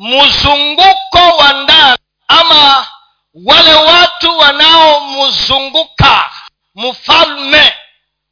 mzunguko 0.00 1.36
wa 1.38 1.52
ndani 1.52 1.98
ama 2.28 2.86
wale 3.44 3.74
watu 3.74 4.38
wanaomzunguka 4.38 6.30
mfalme. 6.74 7.74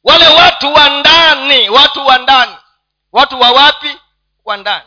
Wale 0.03 0.27
watu 0.27 0.73
wa 0.73 0.89
ndani 0.89 1.69
watu 1.69 2.07
wa 2.07 2.17
ndani. 2.17 2.55
Watu 3.11 3.39
wa 3.41 3.51
wapi? 3.51 3.97
Wa 4.45 4.57
ndani. 4.57 4.85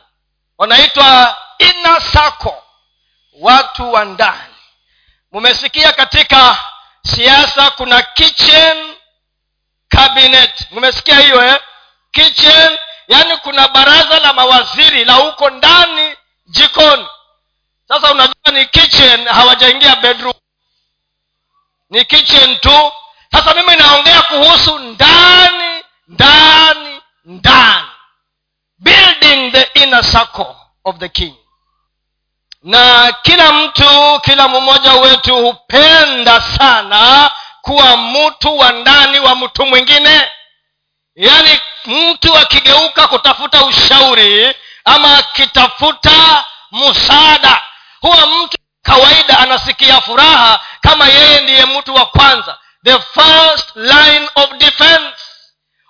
Wanaitwa 0.59 1.37
inasako. 1.59 2.63
Watu 3.41 3.93
wa 3.93 4.05
ndani. 4.05 4.55
Mumesikia 5.33 5.93
katika 5.93 6.59
siasa 7.03 7.71
kuna 7.71 8.03
kitchen 8.03 8.95
cabinet. 9.89 10.67
Mumesikia 10.71 11.19
hiyo 11.21 11.45
eh? 11.45 11.61
kitchen 12.11 12.79
yaani 13.09 13.37
kuna 13.37 13.69
baraza 13.69 14.19
la 14.21 14.33
mawaziri 14.33 15.05
la 15.05 15.13
huko 15.15 15.51
ndani 15.51 16.15
jikoni. 16.47 17.07
Sasa 17.89 18.13
unajua 18.13 18.53
ni 18.53 18.67
kitchen 18.67 19.27
hawajaingia 19.29 19.97
bedroom. 19.97 20.35
Ni 21.91 22.05
kitchen 22.05 22.59
tu. 22.61 22.93
Sasa 23.33 23.55
mimi 23.55 23.77
naongea 23.77 24.23
kuhusu 24.23 24.79
ndani 24.79 25.85
ndani 26.09 27.01
ndani. 27.25 27.87
Building 28.79 29.53
the 29.53 29.63
inner 29.83 30.03
circle 30.05 30.55
of 30.85 30.97
the 30.99 31.09
king. 31.09 31.35
Na 32.63 33.13
kila 33.23 33.53
mtu 33.53 34.21
kila 34.25 34.49
mmoja 34.49 34.93
wetu 34.95 35.35
hupenda 35.37 36.41
sana 36.41 37.31
kuwa 37.63 37.97
mtu 37.97 38.59
wa 38.59 38.73
ndani 38.73 39.19
wa 39.21 39.37
mtu 39.37 39.67
mwingine. 39.67 40.31
Yaani 41.15 41.61
mtu 41.87 42.37
akigeuka 42.37 43.09
kutafuta 43.09 43.65
ushauri 43.65 44.55
ama 44.85 45.19
akitafuta 45.19 46.45
msaada. 46.73 47.63
Huwa 48.01 48.27
mtu 48.27 48.59
kawaida 48.83 49.39
anasikia 49.39 50.01
furaha 50.01 50.61
kama 50.81 51.07
yeye 51.09 51.41
ndiye 51.41 51.65
mtu 51.67 51.95
wa 51.95 52.07
kwanza. 52.07 52.59
The 52.85 52.99
first 53.01 53.77
line 53.77 54.29
of 54.35 54.51
defense. 54.53 55.15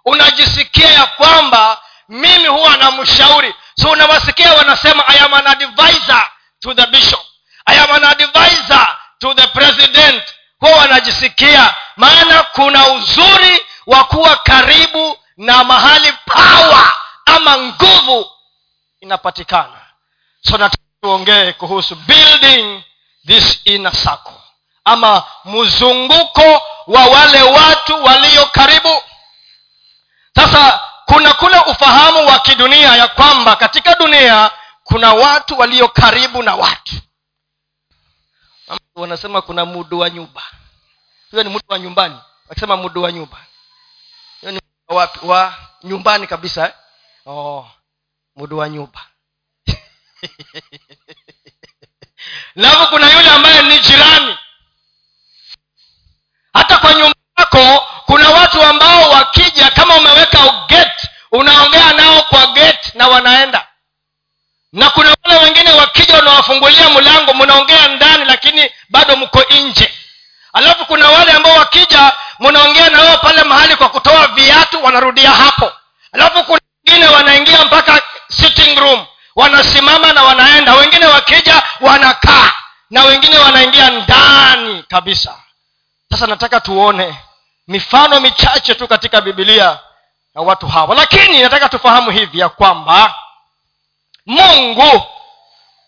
Unajisikia 0.05 0.89
ya 0.91 1.07
kwamba 1.07 1.79
mimi 2.09 2.47
huwa 2.47 2.77
namshauri. 2.77 3.55
So 3.81 3.91
unawasikia 3.91 4.55
wanasema 4.55 5.05
i 5.09 5.19
am 5.19 5.35
an 5.35 5.47
advisor 5.47 6.29
to 6.61 6.75
the 6.75 6.87
bishop. 6.87 7.21
I 7.67 7.79
am 7.81 7.91
an 7.93 8.05
advisor 8.05 8.87
to 9.19 9.35
the 9.35 9.47
president. 9.47 10.23
Huwa 10.61 10.73
wanajisikia. 10.77 11.75
Maana 11.97 12.43
kuna 12.43 12.89
uzuri 12.89 13.67
wa 13.87 14.05
kuwa 14.05 14.37
karibu 14.37 15.19
na 15.37 15.65
mahali 15.65 16.13
pawa 16.27 16.93
ama 17.27 17.57
nguvu 17.59 18.31
inapatikana. 19.03 19.81
So 20.41 20.71
tuongee 21.01 21.53
kuhusu 21.53 21.97
building 21.97 22.83
this 23.27 23.61
inner 23.65 23.93
circle. 23.93 24.33
Ama 24.85 25.23
mzunguko 25.45 26.63
wa 26.87 27.07
wale 27.07 27.43
watu 27.43 28.05
walio 28.05 28.47
karibu. 28.47 29.03
Sasa 30.35 30.81
kuna 31.07 31.33
kule 31.35 31.59
ufahamu 31.61 32.27
wa 32.27 32.39
kidunia 32.39 32.97
ya 32.97 33.09
kwamba 33.09 33.57
katika 33.57 33.95
dunia 33.95 34.51
kuna 34.85 35.15
watu 35.15 35.59
walio 35.59 35.89
karibu 35.89 36.43
na 36.43 36.55
watu. 36.55 36.95
Wanasema 38.95 39.43
kuna 39.43 39.65
mudu 39.65 39.99
wa 39.99 40.11
nyumba. 40.11 40.43
Hiyo 41.31 41.43
ni 41.43 41.49
mudu 41.49 41.65
wa 41.69 41.79
nyumbani. 41.79 42.19
Wakisema 42.49 42.77
mudu 42.77 43.03
wa 43.03 43.13
nyumba. 43.13 43.39
Hiyo 44.41 44.53
ni 44.53 44.61
wapi? 44.89 45.27
Wa 45.27 45.55
nyumbani 45.83 46.27
kabisa 46.27 46.67
eh? 46.67 46.75
oh, 47.27 47.71
mudu 48.37 48.59
wa 48.59 48.69
nyumba. 48.69 49.01
Alafu 52.57 52.87
kuna 52.87 53.11
yule 53.13 53.31
ambaye 53.31 53.63
ni 53.63 53.79
jirani. 53.79 54.37
Hata 56.55 56.79
kwa 56.79 56.95
nyumba 56.95 57.15
yako 57.39 57.87
kuna 58.07 58.29
watu 58.31 58.63
ambao 58.63 59.11
wakija 59.11 59.71
kama 59.71 59.95
umeweka 59.97 60.39
gate 60.69 61.09
unaongea 61.33 61.93
nao 61.93 62.23
kwa 62.23 62.47
gate 62.47 62.93
na 62.95 63.09
wanaenda. 63.09 63.67
Na 64.73 64.91
kuna 64.91 65.17
wale 65.25 65.45
wengine 65.45 65.73
wakija 65.73 66.19
unawafungulia 66.19 66.91
mlango 66.91 67.35
mnaongea 67.35 67.89
ndani 67.89 68.25
lakini 68.25 68.71
bado 68.91 69.17
mko 69.17 69.43
nje. 69.51 69.95
Alafu 70.53 70.87
kuna 70.87 71.09
wale 71.11 71.33
ambao 71.33 71.53
wakija 71.59 72.13
mnaongea 72.41 72.91
na 72.91 73.01
wao 73.03 73.19
pale 73.19 73.43
mahali 73.45 73.77
kwa 73.77 73.89
kutoa 73.89 74.27
viatu 74.27 74.85
wanarudia 74.85 75.31
hapo. 75.31 75.73
Alafu 76.13 76.45
kuna 76.45 76.61
wengine 76.87 77.09
wanaingia 77.09 77.65
mpaka 77.65 78.02
sitting 78.33 78.79
room. 78.79 79.07
Wanasimama 79.37 80.13
na 80.13 80.23
wanaenda. 80.25 80.75
Wengine 80.75 81.07
wakija 81.07 81.63
wanakaa. 81.81 82.53
Na 82.91 83.05
wengine 83.05 83.39
wanaingia 83.39 83.91
ndani 83.91 84.83
kabisa. 84.83 85.35
Sasa 86.11 86.27
nataka 86.27 86.61
tuone 86.61 87.17
mifano 87.69 88.21
michache 88.21 88.75
tu 88.75 88.89
katika 88.89 89.21
bibilia 89.21 89.79
na 90.35 90.43
watu 90.43 90.67
hawa. 90.67 90.95
Lakini 90.95 91.43
nataka 91.43 91.69
tufahamu 91.69 92.11
hivi 92.11 92.39
ya 92.39 92.49
kwamba 92.49 93.15
mungu 94.27 95.03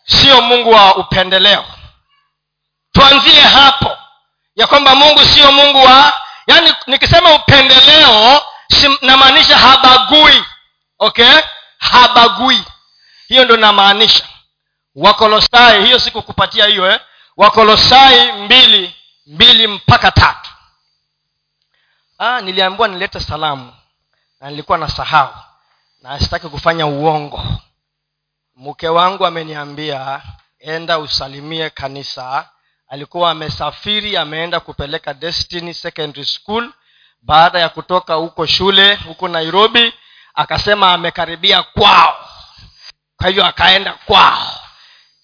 sio 0.07 0.41
mungu 0.43 0.71
wa 0.71 0.97
upendeleo. 0.97 1.65
Tuanzie 2.93 3.41
hapo 3.41 3.97
ya 4.57 4.67
kwamba 4.67 4.95
mungu 4.95 5.25
sio 5.25 5.53
mungu 5.53 5.85
wa 5.85 6.13
yaani 6.47 6.75
nikisema 6.87 7.35
upendeleo 7.35 8.43
namaanisha 9.01 9.59
habagui. 9.59 10.45
Okay 10.99 11.41
habagui. 11.93 12.65
Hiyo 13.29 13.45
ndo 13.45 13.57
namaanisha. 13.57 14.25
Wakolosai 14.95 15.85
hiyo 15.85 15.99
sikukupatia 15.99 16.67
hiyo 16.67 16.91
eh? 16.93 17.01
wakolosai 17.37 18.33
mbili 18.33 18.95
mbili 19.27 19.67
mpaka 19.67 20.11
tatu. 20.11 20.51
Ah, 22.19 22.41
niliambiwa 22.41 22.89
nilete 22.89 23.21
salamu 23.21 23.73
na 24.41 24.51
nilikuwa 24.51 24.79
na 24.79 24.89
sahau 24.89 25.35
na 26.03 26.21
sitaki 26.21 26.49
kufanya 26.49 26.87
uongo. 26.87 27.43
Mke 28.57 28.89
wangu 28.89 29.27
ameniambia 29.27 30.23
enda 30.59 30.99
usalimie 30.99 31.71
kanisa. 31.71 32.49
Alikuwa 32.89 33.31
amesafiri 33.31 34.17
ameenda 34.17 34.61
kupeleka 34.61 35.15
destiny 35.15 35.75
secondary 35.75 36.25
school. 36.27 36.73
Baada 37.23 37.59
ya 37.61 37.69
kutoka 37.69 38.15
huko 38.15 38.47
shule 38.47 38.95
huko 38.95 39.29
nairobi 39.29 39.93
akasema 40.35 40.93
amekaribia 40.93 41.63
kwao. 41.63 42.29
Kwa 43.17 43.27
hivyo 43.29 43.45
akaenda 43.47 43.93
kwao. 43.93 44.61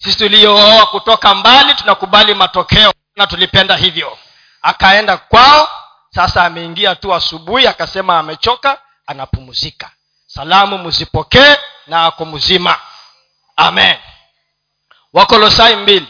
Sisi 0.03 0.17
tuliyooa 0.17 0.85
kutoka 0.85 1.35
mbali 1.35 1.75
tunakubali 1.75 2.33
matokeo 2.33 2.93
na 3.15 3.27
tulipenda 3.27 3.75
hivyo. 3.77 4.17
Akaenda 4.61 5.17
kwao 5.17 5.69
sasa 6.15 6.45
ameingia 6.45 6.95
tu 6.95 7.13
asubuhi 7.13 7.67
akasema 7.67 8.19
amechoka 8.19 8.81
anapumzika. 9.07 9.91
Salamu 10.27 10.77
mzipokee 10.77 11.55
na 11.87 12.05
ako 12.05 12.25
mzima. 12.25 12.79
Amen. 13.55 13.97
Wakolosai 15.13 15.75
mbili. 15.75 16.07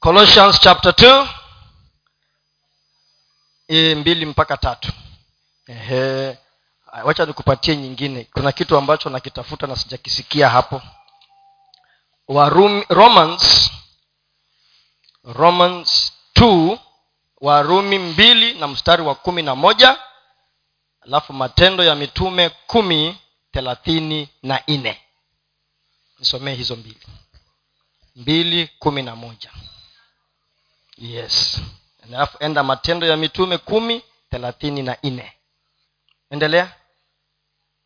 Colossians 0.00 0.60
chapter 0.60 0.92
2 0.92 1.28
e, 3.68 3.94
mbili 3.94 4.26
mpaka 4.26 4.56
tatu. 4.56 4.92
Ehe. 5.66 6.38
Wacha 7.04 7.26
nikupatie 7.26 7.76
nyingine. 7.76 8.24
Kuna 8.32 8.52
kitu 8.52 8.76
ambacho 8.76 9.10
nakitafuta 9.10 9.66
na 9.66 9.76
sijakisikia 9.76 10.48
hapo. 10.48 10.82
Warumi 12.28 12.84
romans 12.88 13.70
romans 15.24 16.12
2 16.36 16.78
warumi 17.40 17.98
mbili 17.98 18.54
na 18.54 18.68
mstari 18.68 19.02
wa 19.02 19.14
kumi 19.14 19.42
na 19.42 19.54
moja 19.54 19.98
alafu 21.00 21.32
matendo 21.32 21.84
ya 21.84 21.94
mitume 21.94 22.48
kumi 22.48 23.18
thelathini 23.52 24.28
na 24.42 24.62
nne. 24.68 25.00
Nisomee 26.18 26.54
hizo 26.54 26.76
mbili. 26.76 27.06
Mbili 28.16 28.66
kumi 28.78 29.02
na 29.02 29.16
moja. 29.16 29.50
Yes. 30.96 31.60
Alafu 32.04 32.36
enda 32.40 32.62
matendo 32.62 33.06
ya 33.06 33.16
mitume 33.16 33.58
kumi 33.58 34.02
thelathini 34.30 34.82
na 34.82 34.96
nne 35.02 35.37
endelea. 36.30 36.74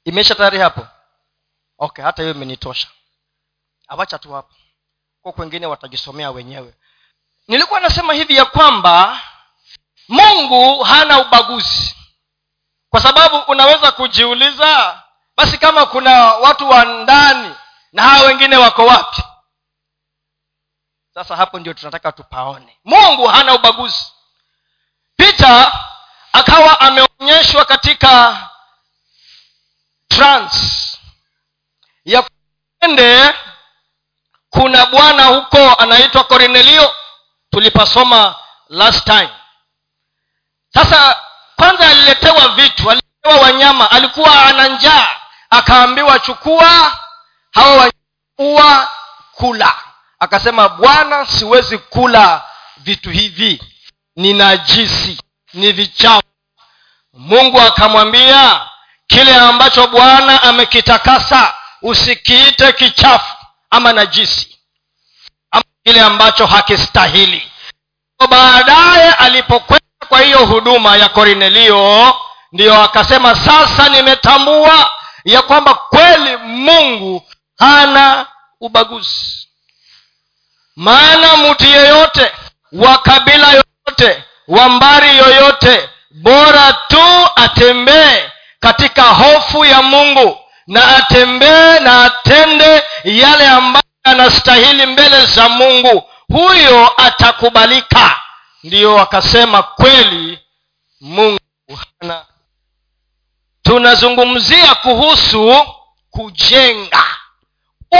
Imeisha 0.04 0.34
tayari 0.34 0.58
hapo? 0.58 0.86
Okay 1.78 2.04
hata 2.04 2.22
hiyo 2.22 2.34
imenitosha. 2.34 2.88
Awacha 3.88 4.18
tu 4.18 4.32
hapo. 4.32 4.54
Kwa 5.22 5.32
kwengine 5.32 5.66
watajisomea 5.66 6.30
wenyewe. 6.30 6.74
Nilikuwa 7.48 7.80
nasema 7.80 8.12
hivi 8.14 8.36
ya 8.36 8.44
kwamba 8.44 9.20
mungu 10.08 10.82
hana 10.82 11.18
ubaguzi. 11.20 11.94
Kwa 12.90 13.00
sababu 13.02 13.38
unaweza 13.38 13.92
kujiuliza 13.92 15.02
basi 15.36 15.58
kama 15.58 15.86
kuna 15.86 16.24
watu 16.34 16.70
wa 16.70 16.84
ndani 16.84 17.54
na 17.92 18.02
hawa 18.02 18.26
wengine 18.26 18.56
wako 18.56 18.86
wapi? 18.86 19.22
Sasa 21.14 21.36
hapo 21.36 21.58
ndio 21.58 21.74
tunataka 21.74 22.12
tupaone. 22.12 22.78
Mungu 22.84 23.26
hana 23.26 23.54
ubaguzi. 23.54 24.12
Peter 25.16 25.72
akawa 26.32 26.80
ameonyeshwa 26.80 27.64
katika 27.64 28.36
trans 30.08 30.52
ya 32.04 32.24
ende 32.80 33.34
kuna 34.50 34.86
bwana 34.86 35.24
huko 35.26 35.74
anaitwa 35.74 36.24
cornelio 36.24 36.94
tulipasoma 37.50 38.34
last 38.68 39.04
time. 39.04 39.30
Sasa 40.74 41.16
kwanza 41.56 41.88
aliletewa 41.88 42.48
vitu 42.48 42.90
aliletewa 42.90 43.36
wanyama 43.42 43.90
alikuwa 43.90 44.42
ana 44.46 44.68
njaa 44.68 45.16
akaambiwa 45.50 46.18
chukua 46.18 46.98
hawa 47.52 47.76
wanyama 48.38 48.88
kula. 49.32 49.74
Akasema 50.18 50.68
bwana 50.68 51.26
siwezi 51.26 51.78
kula 51.78 52.42
vitu 52.76 53.10
hivi 53.10 53.62
ni 54.16 54.32
najisi 54.32 55.21
ni 55.54 55.72
vichafu 55.72 56.22
mungu 57.12 57.60
akamwambia 57.60 58.68
kile 59.06 59.36
ambacho 59.36 59.86
bwana 59.86 60.42
amekitakasa 60.42 61.54
usikiite 61.82 62.72
kichafu 62.72 63.36
ama 63.70 63.92
najisi 63.92 64.58
ama 65.50 65.64
kile 65.84 66.00
ambacho 66.00 66.46
hakistahili. 66.46 67.50
Baadaye 68.30 69.12
alipokwenda 69.12 69.86
kwa 70.08 70.20
hiyo 70.20 70.46
huduma 70.46 70.96
ya 70.96 71.08
korinelio 71.08 72.14
ndiyo 72.52 72.82
akasema 72.82 73.34
sasa 73.34 73.88
nimetambua 73.88 74.90
ya 75.24 75.42
kwamba 75.42 75.74
kweli 75.74 76.36
mungu 76.36 77.26
hana 77.58 78.26
ubaguzi. 78.60 79.48
Maana 80.76 81.36
mtu 81.36 81.64
yeyote 81.66 82.32
wa 82.72 82.98
kabila 82.98 83.46
yoyote 83.48 84.24
wa 84.48 84.68
mbari 84.68 85.16
yoyote 85.18 85.88
bora 86.10 86.72
tu 86.72 87.28
atembee 87.36 88.30
katika 88.60 89.02
hofu 89.02 89.64
ya 89.64 89.82
mungu 89.82 90.38
na 90.66 90.96
atembee 90.96 91.78
na 91.80 92.04
atende 92.04 92.82
yale 93.04 93.48
ambayo 93.48 93.82
anastahili 94.04 94.86
mbele 94.86 95.26
za 95.26 95.48
mungu. 95.48 96.08
Huyo 96.28 96.92
atakubalika. 96.96 98.20
Ndiyo 98.64 99.00
akasema 99.00 99.62
kweli 99.62 100.38
mungu 101.00 101.38
hana. 102.00 102.24
Tunazungumzia 103.62 104.74
kuhusu 104.74 105.66
kujenga 106.10 107.04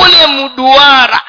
ule 0.03 0.27
mduara. 0.27 1.21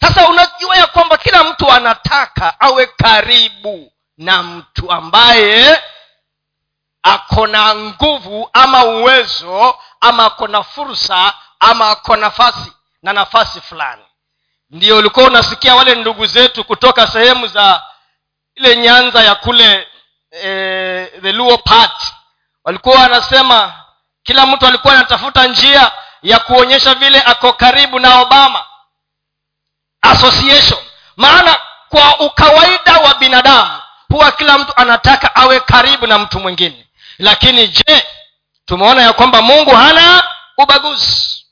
Sasa 0.00 0.28
unajua 0.28 0.76
ya 0.76 0.86
kwamba 0.86 1.16
kila 1.18 1.44
mtu 1.44 1.70
anataka 1.72 2.60
awe 2.60 2.86
karibu 2.86 3.91
na 4.18 4.42
mtu 4.42 4.92
ambaye 4.92 5.82
ako 7.02 7.46
na 7.46 7.74
nguvu 7.74 8.50
ama 8.52 8.84
uwezo 8.84 9.78
ama 10.00 10.24
ako 10.26 10.48
na 10.48 10.62
fursa 10.62 11.34
ama 11.60 11.90
ako 11.90 12.16
nafasi 12.16 12.72
na 13.02 13.12
nafasi 13.12 13.60
fulani. 13.60 14.02
Ndio 14.70 14.98
ulikuwa 14.98 15.26
unasikia 15.26 15.74
wale 15.74 15.94
ndugu 15.94 16.26
zetu 16.26 16.64
kutoka 16.64 17.06
sehemu 17.06 17.46
za 17.46 17.82
ile 18.54 18.76
nyanza 18.76 19.22
ya 19.22 19.34
kule 19.34 19.88
e, 20.32 21.06
the 21.22 21.32
luo 21.32 21.58
part. 21.58 22.02
Walikuwa 22.64 22.96
wanasema 22.98 23.72
kila 24.22 24.46
mtu 24.46 24.66
alikuwa 24.66 24.94
anatafuta 24.94 25.46
njia 25.46 25.92
ya 26.22 26.38
kuonyesha 26.38 26.94
vile 26.94 27.22
ako 27.22 27.52
karibu 27.52 27.98
na 27.98 28.20
obama. 28.20 28.66
Association. 30.02 30.80
Maana 31.16 31.56
kwa 31.88 32.20
ukawaida 32.20 32.98
wa 32.98 33.14
binadamu 33.14 33.80
huwa 34.12 34.32
kila 34.32 34.58
mtu 34.58 34.72
anataka 34.76 35.34
awe 35.36 35.60
karibu 35.60 36.06
na 36.06 36.18
mtu 36.18 36.40
mwingine. 36.40 36.86
Lakini 37.18 37.68
je 37.68 38.04
tumeona 38.66 39.02
ya 39.02 39.12
kwamba 39.12 39.42
mungu 39.42 39.70
hana 39.70 40.22
ubaguzi? 40.58 41.44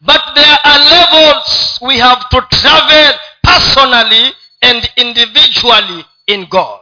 But 0.00 0.20
there 0.34 0.58
are 0.62 0.84
levels 0.84 1.78
we 1.80 1.98
have 1.98 2.24
to 2.30 2.40
travel 2.40 3.18
personally 3.42 4.36
and 4.60 4.90
individually 4.96 6.04
in 6.26 6.46
god. 6.46 6.80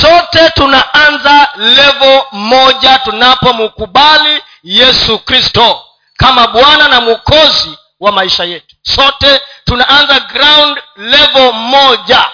Sote 0.00 0.50
tunaanza 0.50 1.48
levo 1.56 2.26
moja 2.32 2.98
tunapomkubali 2.98 4.42
yesu 4.62 5.18
kristo 5.18 5.84
kama 6.16 6.46
bwana 6.46 6.88
na 6.88 7.00
mwokozi 7.00 7.78
wa 8.00 8.12
maisha 8.12 8.44
yetu. 8.44 8.76
Sote 8.82 9.40
tunaanza 9.64 10.20
ground 10.20 10.78
level 10.96 11.52
moja 11.52 12.30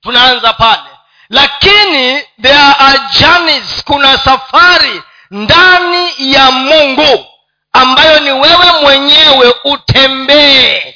tunaanza 0.00 0.52
pale. 0.52 0.90
Lakini 1.28 2.22
there 2.42 2.74
are 2.78 2.98
journeys 3.20 3.84
kuna 3.84 4.18
safari 4.18 5.02
ndani 5.30 6.32
ya 6.32 6.50
mungu 6.50 7.26
ambayo 7.72 8.20
ni 8.20 8.30
wewe 8.30 8.72
mwenyewe 8.82 9.54
utembee. 9.64 10.94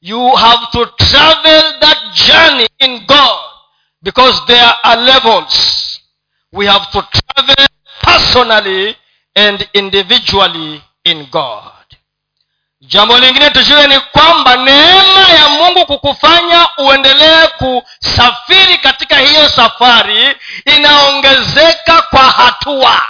You 0.00 0.30
have 0.30 0.66
to 0.72 0.86
travel 0.86 1.78
that 1.80 1.98
journey 2.26 2.68
in 2.78 3.06
god 3.06 3.38
because 4.02 4.40
there 4.46 4.72
are 4.82 5.00
levels. 5.02 5.80
We 6.52 6.66
have 6.66 6.86
to 6.92 7.02
travel 7.02 7.66
personally 8.02 8.96
and 9.34 9.68
individually 9.72 10.82
in 11.04 11.26
god 11.26 11.64
jambo 12.86 13.18
lingine 13.18 13.50
tujue 13.50 13.86
ni 13.86 14.00
kwamba 14.00 14.56
neema 14.56 15.28
ya 15.40 15.48
mungu 15.48 15.86
kukufanya 15.86 16.68
uendelee 16.78 17.46
kusafiri 17.46 18.78
katika 18.78 19.16
hiyo 19.18 19.48
safari 19.48 20.36
inaongezeka 20.64 22.02
kwa 22.02 22.22
hatua. 22.30 23.02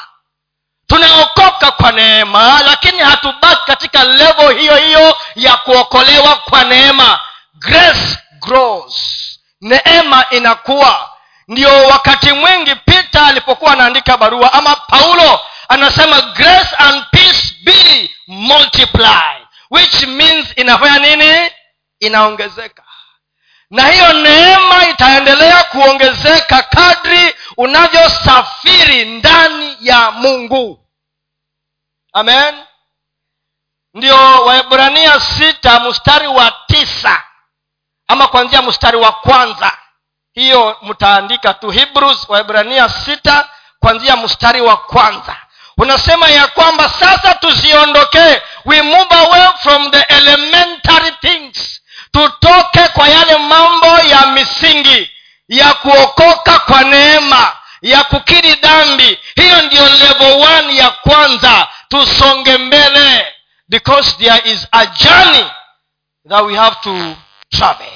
Tunaokoka 0.86 1.70
kwa 1.70 1.92
neema 1.92 2.60
lakini 2.66 2.98
hatubaki 2.98 3.62
katika 3.66 4.04
levo 4.04 4.50
hiyo 4.50 4.76
hiyo 4.76 5.16
ya 5.36 5.56
kuokolewa 5.56 6.36
kwa 6.36 6.64
neema. 6.64 7.20
Grace 7.54 8.18
grows. 8.40 8.94
Neema 9.60 10.24
inakuwa 10.30 11.08
ndio 11.48 11.86
wakati 11.86 12.32
mwingi 12.32 12.74
peter 12.74 13.22
alipokuwa 13.24 13.72
anaandika 13.72 14.16
barua 14.16 14.52
ama 14.52 14.76
paulo 14.76 15.40
anasema 15.68 16.20
grace 16.20 16.76
and 16.78 17.04
peace 17.10 17.54
be 17.64 18.10
multiplied 18.26 19.43
which 19.70 20.06
means 20.06 20.52
inafanya 20.56 20.98
nini? 21.16 21.50
Inaongezeka. 22.00 22.82
Na 23.70 23.88
hiyo 23.88 24.12
neema 24.12 24.88
itaendelea 24.88 25.62
kuongezeka 25.64 26.62
kadri 26.62 27.34
unavyosafiri 27.56 29.04
ndani 29.04 29.76
ya 29.80 30.10
mungu. 30.10 30.86
Amen. 32.12 32.64
Ndio 33.94 34.16
waebrania 34.44 35.20
sita 35.20 35.80
mstari 35.80 36.26
wa 36.26 36.52
tisa. 36.66 37.22
Ama 38.08 38.28
kuanzia 38.28 38.62
mstari 38.62 38.96
wa 38.96 39.12
kwanza. 39.12 39.78
Hiyo 40.32 40.78
mtaandika 40.82 41.54
tu 41.54 41.70
hebrews 41.70 42.28
waebrania 42.28 42.88
sita 42.88 43.48
kuanzia 43.80 44.16
mstari 44.16 44.60
wa 44.60 44.76
kwanza 44.76 45.36
unasema 45.78 46.28
ya 46.28 46.46
kwamba 46.46 46.88
sasa 46.88 47.34
tusiondokee 47.34 48.42
we 48.64 48.82
move 48.82 49.14
away 49.14 49.48
from 49.62 49.90
the 49.90 50.00
elementary 50.08 51.10
things. 51.20 51.80
Tutoke 52.12 52.88
kwa 52.88 53.08
yale 53.08 53.38
mambo 53.38 53.86
ya 53.86 54.26
misingi. 54.26 55.10
Ya 55.48 55.74
kuokoka 55.74 56.58
kwa 56.58 56.82
neema. 56.84 57.56
Ya 57.82 58.04
kukiri 58.04 58.54
dhambi. 58.54 59.18
Hiyo 59.36 59.62
ndiyo 59.62 59.88
level 59.88 60.32
one 60.58 60.76
ya 60.76 60.90
kwanza. 60.90 61.68
Tusonge 61.88 62.58
mbele. 62.58 63.26
Because 63.68 64.12
there 64.18 64.50
is 64.52 64.66
a 64.72 64.86
journey 64.86 65.46
that 66.28 66.42
we 66.44 66.56
have 66.56 66.76
to 66.82 67.16
travel. 67.50 67.92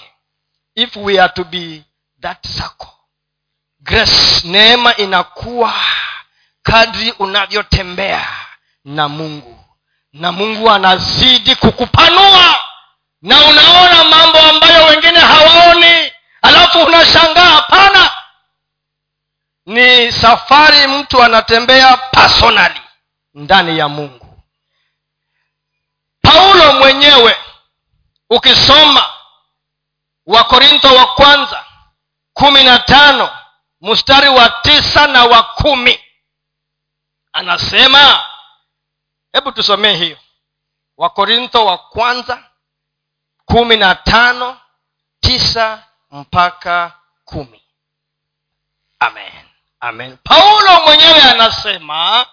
If 0.75 0.97
we 0.97 1.21
are 1.21 1.33
to 1.35 1.45
be 1.45 1.83
that 2.21 2.47
circle. 2.47 2.89
Grace 3.81 4.41
neema 4.45 4.97
inakuwa 4.97 5.75
kadri 6.71 7.11
unavyotembea 7.13 8.29
na 8.85 9.09
mungu. 9.09 9.65
Na 10.13 10.33
mungu 10.33 10.71
anazidi 10.71 11.55
kukupanua. 11.55 12.61
Na 13.23 13.45
unaona 13.45 14.05
mambo 14.05 14.39
ambayo 14.39 14.85
wengine 14.85 15.21
hawaoni. 15.21 16.13
Alafu 16.43 16.79
unashangaa 16.83 17.45
hapana. 17.45 18.11
Ni 19.67 20.13
safari 20.13 20.87
mtu 20.87 21.23
anatembea 21.23 21.97
personally 21.97 22.81
ndani 23.35 23.79
ya 23.79 23.89
mungu. 23.89 24.43
Paulo 26.23 26.73
mwenyewe 26.73 27.37
ukisoma 28.31 29.05
wakorintho 30.27 30.95
wa 30.95 31.07
kwanza 31.07 31.65
kumi 32.35 32.63
na 32.65 32.79
tano 32.79 33.31
mstari 33.81 34.29
wa 34.29 34.49
tisa 34.51 35.07
na 35.07 35.25
wa 35.25 35.43
kumi 35.43 36.01
anasema 37.33 38.25
hebu 39.33 39.53
tusomee 39.53 39.95
hiyo. 39.97 40.19
Wakorintho 40.97 41.67
wa 41.67 41.79
kwanza 41.79 42.45
kumi 43.45 43.77
na 43.77 43.95
tano 43.95 44.61
tisa 45.21 45.83
mpaka 46.11 46.93
kumi. 47.25 47.63
Amen. 48.99 49.33
Amen. 49.81 50.17
Paulo 50.25 50.81
mwenyewe 50.85 51.23
anasema 51.23 52.27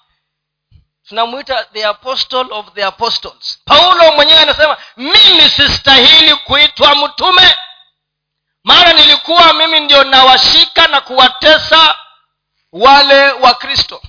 tunamwita 1.07 1.63
the 1.65 1.85
apostle 1.85 2.47
of 2.51 2.73
the 2.73 2.83
apostles. 2.83 3.59
Paulo 3.65 4.11
mwenyewe 4.11 4.39
anasema 4.39 4.77
mimi 4.97 5.49
sistahili 5.49 6.35
kuitwa 6.35 6.95
mtume. 6.95 7.55
Mara 8.63 8.93
nilikuwa 8.93 9.53
mimi 9.53 9.79
ndio 9.79 10.03
nawashika 10.03 10.87
na 10.87 11.01
kuwatesa 11.01 11.99
wale 12.71 13.31
wa 13.31 13.53
kristo 13.53 14.01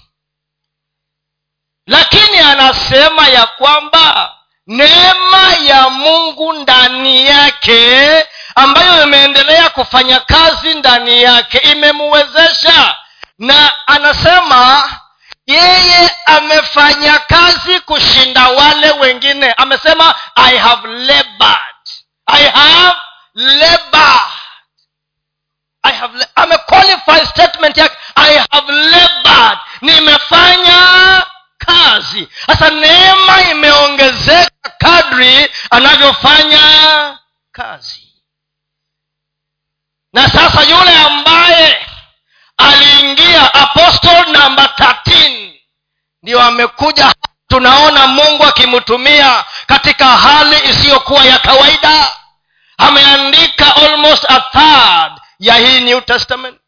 lakini 1.87 2.39
anasema 2.39 3.29
ya 3.29 3.47
kwamba 3.47 4.33
neema 4.67 5.55
ya 5.65 5.89
mungu 5.91 6.53
ndani 6.53 7.27
yake 7.27 8.27
ambayo 8.55 9.03
imeendelea 9.03 9.69
kufanya 9.71 10.21
kazi 10.21 10.75
ndani 10.75 11.23
yake 11.23 11.59
imemuwezesha. 11.59 12.97
Na 13.39 13.73
anasema 13.87 14.91
yeye 15.47 16.11
amefanya 16.27 17.19
kazi 17.19 17.81
kushinda 17.81 18.49
wale 18.49 18.91
wengine. 18.91 19.53
Amesema 19.53 20.15
i 20.35 20.59
have 20.59 20.89
labored. 20.89 21.77
I 22.27 22.45
have 22.45 22.97
have 25.93 26.19
le- 26.19 26.27
statement 27.27 27.77
yake. 27.77 27.97
I 28.15 28.39
have 28.51 28.73
labored. 28.73 29.59
Nimefanya 29.81 31.23
kazi. 31.67 32.29
Sasa 32.47 32.71
neema 32.71 33.43
imeongezeka 33.51 34.51
kadri 34.79 35.51
anavyofanya 35.71 37.19
kazi. 37.53 38.03
Na 40.13 40.29
sasa 40.29 40.63
yule 40.63 40.95
ambaye 40.99 41.87
aliingia 42.57 43.55
apostle 43.55 44.33
namba 44.33 44.65
13 44.65 45.53
ndio 46.23 46.43
amekuja 46.43 47.15
tunaona 47.49 48.07
mungu 48.07 48.45
akimtumia 48.45 49.45
katika 49.67 50.05
hali 50.07 50.57
isiyokuwa 50.71 51.25
ya 51.25 51.39
kawaida. 51.39 52.13
Ameandika 52.79 53.77
almost 53.77 54.25
a 54.31 54.41
third 54.41 55.21
ya 55.39 55.55
hii 55.55 55.81
new 55.81 56.01
testament 56.01 56.61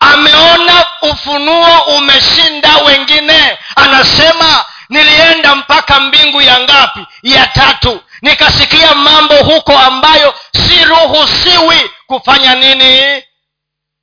ameona 0.00 0.86
ufunuo 1.02 1.80
umeshinda 1.96 2.76
wengine. 2.76 3.58
Anasema 3.76 4.64
nilienda 4.88 5.54
mpaka 5.56 6.00
mbingu 6.00 6.42
ya 6.42 6.60
ngapi? 6.60 7.06
Ya 7.22 7.46
tatu. 7.46 8.02
Nikasikia 8.22 8.94
mambo 8.94 9.34
huko 9.36 9.78
ambayo 9.78 10.34
siruhusiwi 10.52 11.90
kufanya 12.06 12.54
nini? 12.54 13.22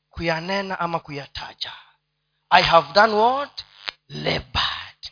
Kuyanena 0.10 0.80
ama 0.80 1.00
kuyataja. 1.00 1.72
I 2.50 2.64
have 2.64 2.94
done 2.94 3.14
what? 3.14 3.64
Labored. 4.10 5.12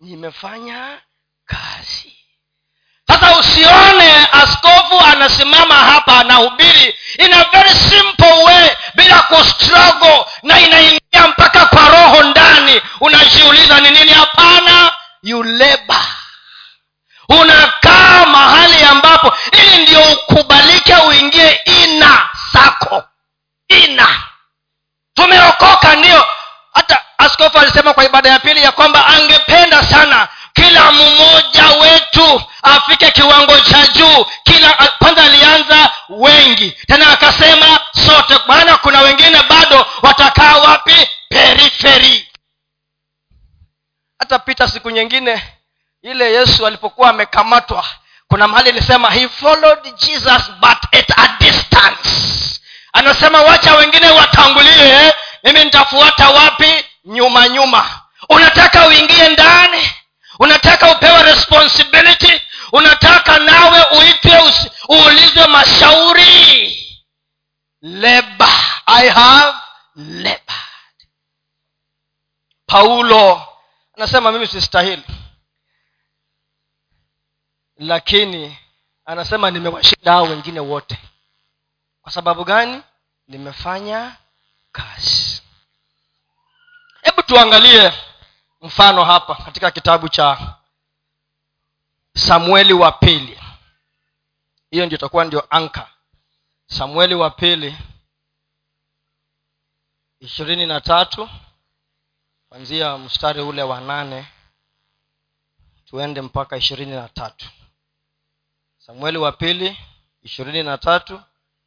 Nimefanya 0.00 1.00
kazi. 1.44 2.16
Sasa 3.06 3.38
usione 3.38 4.25
askofu 4.46 5.00
anasimama 5.12 5.74
hapa 5.74 6.18
anahubiri 6.18 6.94
in 7.18 7.34
a 7.34 7.44
very 7.52 7.70
simple 7.70 8.42
way 8.44 8.68
bila 8.94 9.22
kustruggle 9.22 10.24
na 10.42 10.60
inaingia 10.60 11.28
mpaka 11.28 11.66
kwa 11.66 11.88
roho 11.88 12.22
ndani. 12.22 12.82
Unajiuliza 13.00 13.80
ni 13.80 13.90
nini? 13.90 14.10
Hapana 14.12 14.90
you 15.22 15.42
unakaa 17.28 18.26
mahali 18.26 18.84
ambapo 18.84 19.32
ili 19.52 19.82
ndio 19.82 20.00
ukubalike 20.12 20.94
uingie 20.94 21.60
ina 21.64 22.28
sako. 22.52 23.04
Ina. 23.68 24.08
Tumeokoka 25.14 25.96
ndio. 25.96 26.24
Hata 26.74 27.02
askofu 27.18 27.58
alisema 27.58 27.94
kwa 27.94 28.04
ibada 28.04 28.30
ya 28.30 28.38
pili 28.38 28.62
ya 28.62 28.72
kwamba 28.72 29.06
angependa 29.06 29.82
sana 29.84 30.28
kila 30.66 30.92
mmoja 30.92 31.68
wetu 31.80 32.42
afike 32.62 33.10
kiwango 33.10 33.60
cha 33.60 33.86
juu. 33.86 34.26
Kila 34.44 34.72
kwanza 34.98 35.24
alianza 35.24 35.90
wengi. 36.08 36.70
Tena 36.70 37.10
akasema 37.12 37.80
sote 38.06 38.38
maana 38.46 38.76
kuna 38.76 39.00
wengine 39.00 39.42
bado 39.48 39.86
watakaa 40.02 40.56
wapi? 40.56 41.08
Periferi. 41.28 42.28
Hata 44.18 44.38
pita 44.38 44.68
siku 44.68 44.90
nyingine 44.90 45.42
ile 46.02 46.32
yesu 46.32 46.66
alipokuwa 46.66 47.10
amekamatwa 47.10 47.84
kuna 48.28 48.48
mahali 48.48 48.68
ilisema 48.70 49.10
he 49.10 49.28
followed 49.28 49.94
jesus 49.96 50.50
but 50.60 50.78
at 50.92 51.10
a 51.16 51.28
distance. 51.40 52.10
Anasema 52.92 53.42
wacha 53.42 53.74
wengine 53.74 54.10
watangulie. 54.10 55.12
Mimi 55.44 55.64
nitafuata 55.64 56.28
wapi? 56.30 56.84
Nyuma 57.04 57.48
nyuma. 57.48 58.00
Unataka 58.28 58.86
uingie 58.86 59.28
ndani 59.28 59.90
unataka 60.38 60.90
upewe 60.96 61.22
responsibility? 61.22 62.40
Unataka 62.72 63.38
nawe 63.38 63.84
uitwe 63.98 64.52
uulizwe 64.88 65.46
mashauri? 65.46 66.82
Leba. 67.82 68.48
I 68.86 69.08
have 69.08 69.58
labored 69.96 70.42
paulo 72.66 73.46
anasema 73.96 74.32
mimi 74.32 74.46
sistahili. 74.46 75.02
Lakini 77.76 78.58
anasema 79.04 79.50
nimewashinda 79.50 80.12
hao 80.12 80.24
wengine 80.24 80.60
wote. 80.60 80.98
Kwa 82.02 82.12
sababu 82.12 82.44
gani? 82.44 82.82
Nimefanya 83.28 84.16
kazi. 84.72 85.42
Hebu 87.02 87.22
tuangalie 87.22 87.92
mfano 88.60 89.04
hapa 89.04 89.34
katika 89.34 89.70
kitabu 89.70 90.08
cha 90.08 90.54
samueli 92.14 92.72
wa 92.72 92.92
pili. 92.92 93.40
Hiyo 94.70 94.86
ndio 94.86 94.98
itakuwa 94.98 95.24
ndio 95.24 95.46
anka 95.50 95.90
samueli 96.66 97.14
wa 97.14 97.30
pili 97.30 97.78
ishirini 100.20 100.66
na 100.66 100.80
tatu 100.80 101.28
kwanzia 102.48 102.98
mstari 102.98 103.40
ule 103.40 103.62
wa 103.62 103.80
nane 103.80 104.26
tuende 105.84 106.20
mpaka 106.22 106.56
ishirini 106.56 106.92
na 106.92 107.08
tatu. 107.08 107.46
Samueli 108.78 109.18
wa 109.18 109.32
pili 109.32 109.78
ishirini 110.22 110.62
na 110.62 110.78
tatu 110.78 111.22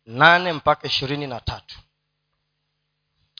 nane 0.05 0.53
mpaka 0.53 0.87
ishirini 0.87 1.27
na 1.27 1.39
tatu. 1.41 1.79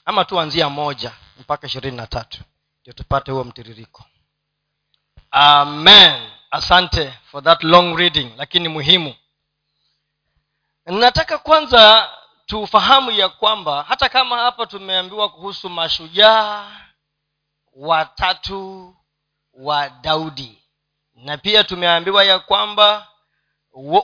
Ama 0.04 0.24
tuanzia 0.24 0.68
moja 0.68 1.12
mpaka 1.40 1.66
ishirini 1.66 1.96
na 1.96 2.06
tatu 2.06 2.42
ndio 2.90 3.02
tupate 3.04 3.32
huo 3.32 3.44
mtiririko. 3.44 4.04
Amen. 5.30 6.30
Asante 6.50 7.12
for 7.30 7.44
that 7.44 7.64
long 7.64 7.96
reading 7.96 8.30
lakini 8.36 8.68
muhimu. 8.68 9.14
Nataka 10.86 11.38
kwanza 11.38 12.08
tufahamu 12.46 13.10
ya 13.10 13.28
kwamba 13.28 13.82
hata 13.88 14.08
kama 14.08 14.38
hapa 14.38 14.66
tumeambiwa 14.66 15.28
kuhusu 15.28 15.68
mashujaa 15.68 16.70
watatu 17.72 18.96
wa 19.54 19.88
daudi 19.88 20.62
na 21.14 21.38
pia 21.38 21.64
tumeambiwa 21.64 22.24
ya 22.24 22.38
kwamba 22.38 23.08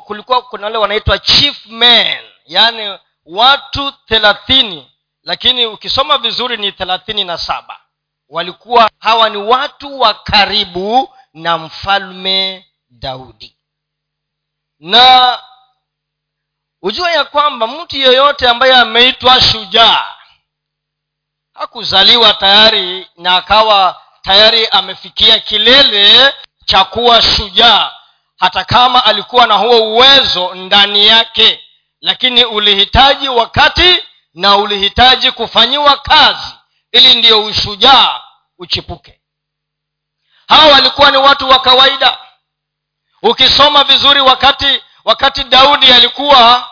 kulikuwa 0.04 0.42
kuna 0.42 0.64
wale 0.66 0.78
wanaitwa 0.78 1.18
chief 1.18 1.66
men 1.66 2.24
yaani 2.44 2.98
watu 3.24 3.92
thelathini 3.92 4.90
lakini 5.22 5.66
ukisoma 5.66 6.18
vizuri 6.18 6.56
ni 6.56 6.72
thelathini 6.72 7.24
na 7.24 7.38
saba 7.38 7.80
walikuwa 8.28 8.90
hawa 8.98 9.28
ni 9.30 9.36
watu 9.36 10.00
wa 10.00 10.14
karibu 10.14 11.14
na 11.34 11.58
mfalme 11.58 12.66
daudi. 12.90 13.56
Na 14.80 15.38
hujua 16.80 17.10
ya 17.10 17.24
kwamba 17.24 17.66
mtu 17.66 17.96
yeyote 17.96 18.48
ambaye 18.48 18.74
ameitwa 18.74 19.40
shujaa 19.40 20.06
hakuzaliwa 21.54 22.34
tayari 22.34 23.06
na 23.16 23.36
akawa 23.36 24.02
tayari 24.22 24.66
amefikia 24.66 25.38
kilele 25.38 26.34
cha 26.64 26.84
kuwa 26.84 27.22
shujaa 27.22 27.92
hata 28.38 28.64
kama 28.64 29.04
alikuwa 29.04 29.46
na 29.46 29.54
huo 29.54 29.82
uwezo 29.92 30.54
ndani 30.54 31.06
yake 31.06 31.64
lakini 32.00 32.44
ulihitaji 32.44 33.28
wakati 33.28 34.04
na 34.34 34.56
ulihitaji 34.56 35.32
kufanyiwa 35.32 35.96
kazi 35.96 36.55
ili 36.96 37.14
ndiyo 37.14 37.44
ushujaa 37.44 38.20
uchipuke. 38.58 39.20
Hawa 40.48 40.72
walikuwa 40.72 41.10
ni 41.10 41.16
watu 41.16 41.48
wa 41.48 41.58
kawaida. 41.58 42.18
Ukisoma 43.22 43.84
vizuri 43.84 44.20
wakati 44.20 44.82
wakati 45.04 45.44
daudi 45.44 45.92
alikuwa 45.92 46.70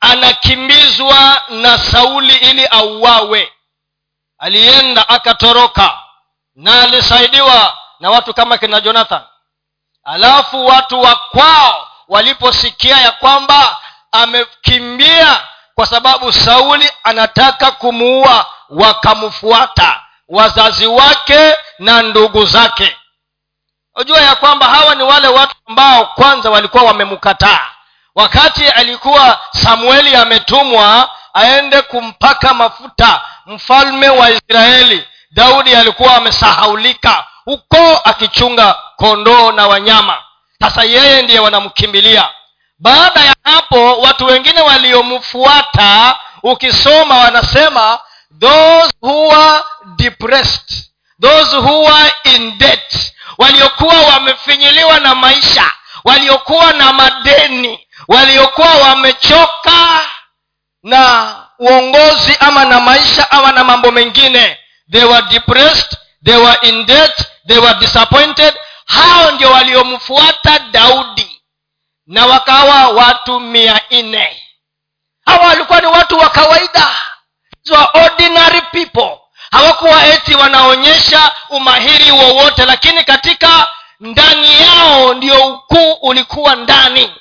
anakimbizwa 0.00 1.42
na 1.48 1.78
sauli 1.78 2.34
ili 2.36 2.66
auawe. 2.66 3.52
Alienda 4.38 5.08
akatoroka 5.08 5.98
na 6.54 6.82
alisaidiwa 6.82 7.78
na 8.00 8.10
watu 8.10 8.34
kama 8.34 8.58
kina 8.58 8.80
jonathan. 8.80 9.22
Alafu 10.04 10.66
watu 10.66 11.02
wa 11.02 11.16
kwao 11.16 11.88
waliposikia 12.08 12.96
ya 12.96 13.12
kwamba 13.12 13.78
amekimbia 14.12 15.46
kwa 15.74 15.86
sababu 15.86 16.32
sauli 16.32 16.90
anataka 17.02 17.70
kumuua 17.70 18.46
wakamfuata 18.80 20.00
wazazi 20.28 20.86
wake 20.86 21.54
na 21.78 22.02
ndugu 22.02 22.46
zake. 22.46 22.96
Unajua 23.94 24.20
ya 24.20 24.34
kwamba 24.34 24.66
hawa 24.66 24.94
ni 24.94 25.02
wale 25.02 25.28
watu 25.28 25.54
ambao 25.68 26.06
kwanza 26.06 26.50
walikuwa 26.50 26.82
wamemkataa. 26.82 27.60
Wakati 28.14 28.68
alikuwa 28.68 29.40
samueli 29.52 30.16
ametumwa 30.16 31.10
aende 31.34 31.82
kumpaka 31.82 32.54
mafuta 32.54 33.20
mfalme 33.46 34.08
wa 34.08 34.30
israeli 34.30 35.08
daudi 35.30 35.74
alikuwa 35.74 36.16
amesahaulika 36.16 37.24
huko 37.44 38.00
akichunga 38.04 38.74
kondoo 38.96 39.52
na 39.52 39.66
wanyama. 39.66 40.18
Sasa 40.60 40.84
yeye 40.84 41.22
ndiye 41.22 41.40
wanamkimbilia. 41.40 42.28
Baada 42.78 43.20
ya 43.20 43.34
hapo 43.44 44.00
watu 44.00 44.26
wengine 44.26 44.60
waliomfuata 44.60 46.16
ukisoma 46.42 47.18
wanasema 47.18 47.98
those 48.40 48.90
who 49.00 49.30
are 49.30 49.64
depressed 49.96 50.90
those 51.20 51.56
who 51.56 51.86
are 51.88 52.12
in 52.24 52.58
debt 52.58 53.12
waliokuwa 53.38 54.00
wamefinyiliwa 54.00 55.00
na 55.00 55.14
maisha 55.14 55.72
waliokuwa 56.04 56.72
na 56.72 56.92
madeni 56.92 57.86
waliokuwa 58.08 58.74
wamechoka 58.74 60.00
na 60.82 61.34
uongozi 61.58 62.36
ama 62.40 62.64
na 62.64 62.80
maisha 62.80 63.30
ama 63.30 63.52
na 63.52 63.64
mambo 63.64 63.90
mengine. 63.90 64.58
They 64.92 65.04
were 65.04 65.22
depressed 65.22 65.96
they 66.24 66.36
were 66.36 66.58
in 66.62 66.86
debt 66.86 67.24
they 67.48 67.58
were 67.58 67.74
disappointed. 67.74 68.54
Hao 68.86 69.30
ndio 69.30 69.50
waliomfuata 69.50 70.58
daudi 70.58 71.40
na 72.06 72.26
wakawa 72.26 72.88
watu 72.88 73.40
mia 73.40 73.80
nne. 73.90 74.42
Hawa 75.26 75.46
walikuwa 75.46 75.80
ni 75.80 75.86
watu 75.86 76.18
wa 76.18 76.28
kawaida 76.28 76.88
so 77.62 77.88
ordinary 77.94 78.60
people. 78.60 79.18
Hawakuwa 79.50 80.06
eti 80.06 80.34
wanaonyesha 80.34 81.32
umahiri 81.48 82.10
wowote 82.10 82.64
lakini 82.64 83.04
katika 83.04 83.66
ndani 84.00 84.60
yao 84.62 85.14
ndio 85.14 85.46
ukuu 85.46 85.92
ulikuwa 85.92 86.56
ndani. 86.56 87.12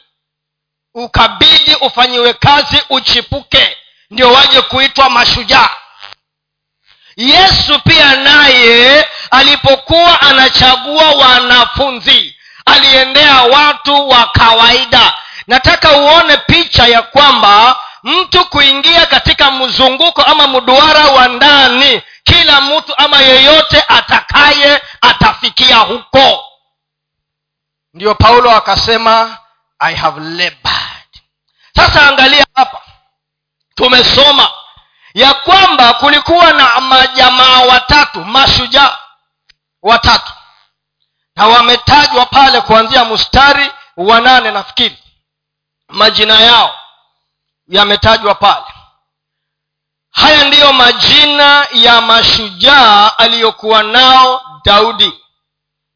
Ukabidi 0.93 1.75
ufanyiwe 1.81 2.33
kazi 2.33 2.83
uchipuke 2.89 3.77
ndio 4.09 4.31
waje 4.33 4.61
kuitwa 4.61 5.09
mashujaa. 5.09 5.69
Yesu 7.17 7.79
pia 7.79 8.15
naye 8.15 9.05
alipokuwa 9.31 10.21
anachagua 10.21 11.11
wanafunzi 11.11 12.35
aliendea 12.65 13.41
watu 13.43 14.09
wa 14.09 14.25
kawaida. 14.27 15.13
Nataka 15.47 15.91
uone 15.91 16.37
picha 16.37 16.87
ya 16.87 17.01
kwamba 17.01 17.79
mtu 18.03 18.45
kuingia 18.45 19.05
katika 19.05 19.51
mzunguko 19.51 20.21
ama 20.21 20.47
mduara 20.47 21.05
wa 21.07 21.27
ndani 21.27 22.01
kila 22.23 22.61
mtu 22.61 22.93
ama 22.97 23.21
yeyote 23.21 23.83
atakaye 23.87 24.81
atafikia 25.01 25.77
huko. 25.77 26.43
Ndiyo 27.93 28.15
paulo 28.15 28.51
akasema 28.51 29.37
i 29.79 29.95
have 29.95 30.19
labored. 30.19 31.07
Sasa 31.75 32.07
angalia 32.09 32.45
hapa. 32.55 32.81
Tumesoma 33.75 34.49
ya 35.13 35.33
kwamba 35.33 35.93
kulikuwa 35.93 36.53
na 36.53 36.81
majamaa 36.81 37.59
watatu 37.61 38.25
mashujaa 38.25 38.97
watatu. 39.81 40.33
Na 41.35 41.47
wametajwa 41.47 42.25
pale 42.25 42.61
kuanzia 42.61 43.05
mstari 43.05 43.71
wa 43.97 44.21
nane 44.21 44.51
nafikiri 44.51 44.97
majina 45.89 46.39
yao 46.41 46.75
yametajwa 47.71 48.35
pale. 48.35 48.65
Haya 50.11 50.43
ndiyo 50.43 50.73
majina 50.73 51.67
ya 51.73 52.01
mashujaa 52.01 53.11
aliyokuwa 53.17 53.83
nao 53.83 54.41
daudi. 54.65 55.13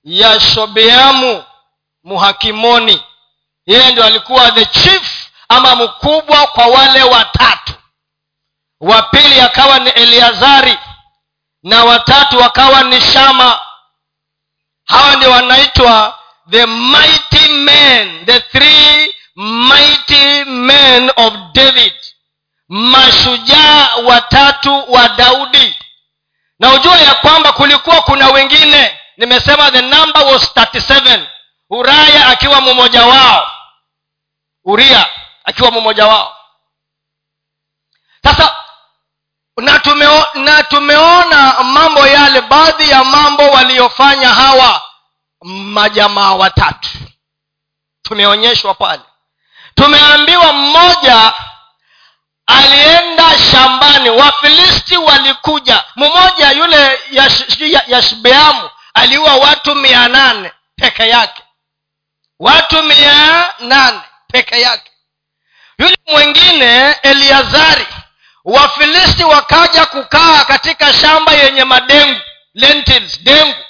Yashobeamu 0.04 1.44
muhakimoni. 2.04 3.04
Yeye 3.66 3.92
ndio 3.92 4.04
alikuwa 4.06 4.52
the 4.52 4.66
chief 4.66 5.28
ama 5.50 5.76
mkubwa 5.76 6.48
kwa 6.48 6.66
wale 6.68 7.04
watatu. 7.04 7.74
Wa 8.80 9.02
pili 9.02 9.42
akawa 9.42 9.80
ni 9.80 9.90
eliazari 9.90 10.78
na 11.64 11.84
watatu 11.84 12.38
wakawa 12.38 12.84
ni 12.84 13.02
shama. 13.02 13.60
Hawa 14.86 15.16
ndio 15.16 15.32
wanaitwa 15.32 16.20
the 16.50 16.66
mighty 16.66 17.50
men 17.50 18.26
the 18.26 18.40
three 18.40 19.16
mighty 19.36 20.44
men 20.46 21.12
of 21.16 21.34
david. 21.54 21.94
Mashujaa 22.68 23.96
watatu 23.96 24.92
wa 24.92 25.10
daudi. 25.10 25.80
Na 26.60 26.74
ujua 26.74 26.98
ya 26.98 27.16
kwamba 27.16 27.52
kulikuwa 27.54 28.02
kuna 28.02 28.30
wengine. 28.30 29.00
Nimesema 29.18 29.72
the 29.72 29.82
number 29.82 30.24
was 30.26 30.52
37 30.56 31.28
uraya 31.70 32.28
akiwa 32.28 32.62
mmoja 32.62 33.06
wao. 33.06 33.52
Uria 34.64 35.06
akiwa 35.44 35.72
mmoja 35.72 36.08
wao. 36.08 36.36
Sasa 38.24 38.56
na, 39.58 39.80
tumeo, 39.80 40.26
na 40.34 40.64
tumeona 40.64 41.64
mambo 41.64 42.08
yale 42.08 42.42
baadhi 42.42 42.90
ya 42.90 43.04
mambo 43.04 43.44
waliyofanya 43.44 44.30
hawa 44.30 44.82
majamaa 45.42 46.32
watatu. 46.32 46.90
Tumeonyeshwa 48.02 48.74
pale 48.74 49.02
tumeambiwa 49.86 50.54
mmoja 50.54 51.34
alienda 52.48 53.38
shambani. 53.52 54.10
Wafilisti 54.10 54.98
walikuja. 54.98 55.84
Mmoja 55.96 56.52
yule 56.52 57.00
yashbeamu 57.88 58.58
ya, 58.58 58.64
ya 58.66 58.72
aliua 58.94 59.36
watu 59.36 59.76
mia 59.76 60.08
nane 60.08 60.52
peke 60.76 61.10
yake. 61.10 61.44
Watu 62.40 62.84
mia 62.84 63.46
nane 63.60 64.00
peke 64.32 64.62
yake. 64.62 64.92
Yule 65.80 65.98
mwingine 66.08 66.92
eliazari 67.02 67.88
wafilisti 68.46 69.24
wakaja 69.24 69.86
kukaa 69.86 70.46
katika 70.46 70.94
shamba 70.94 71.32
yenye 71.32 71.64
madengu 71.64 72.20
lentils 72.54 73.20
dengu. 73.24 73.64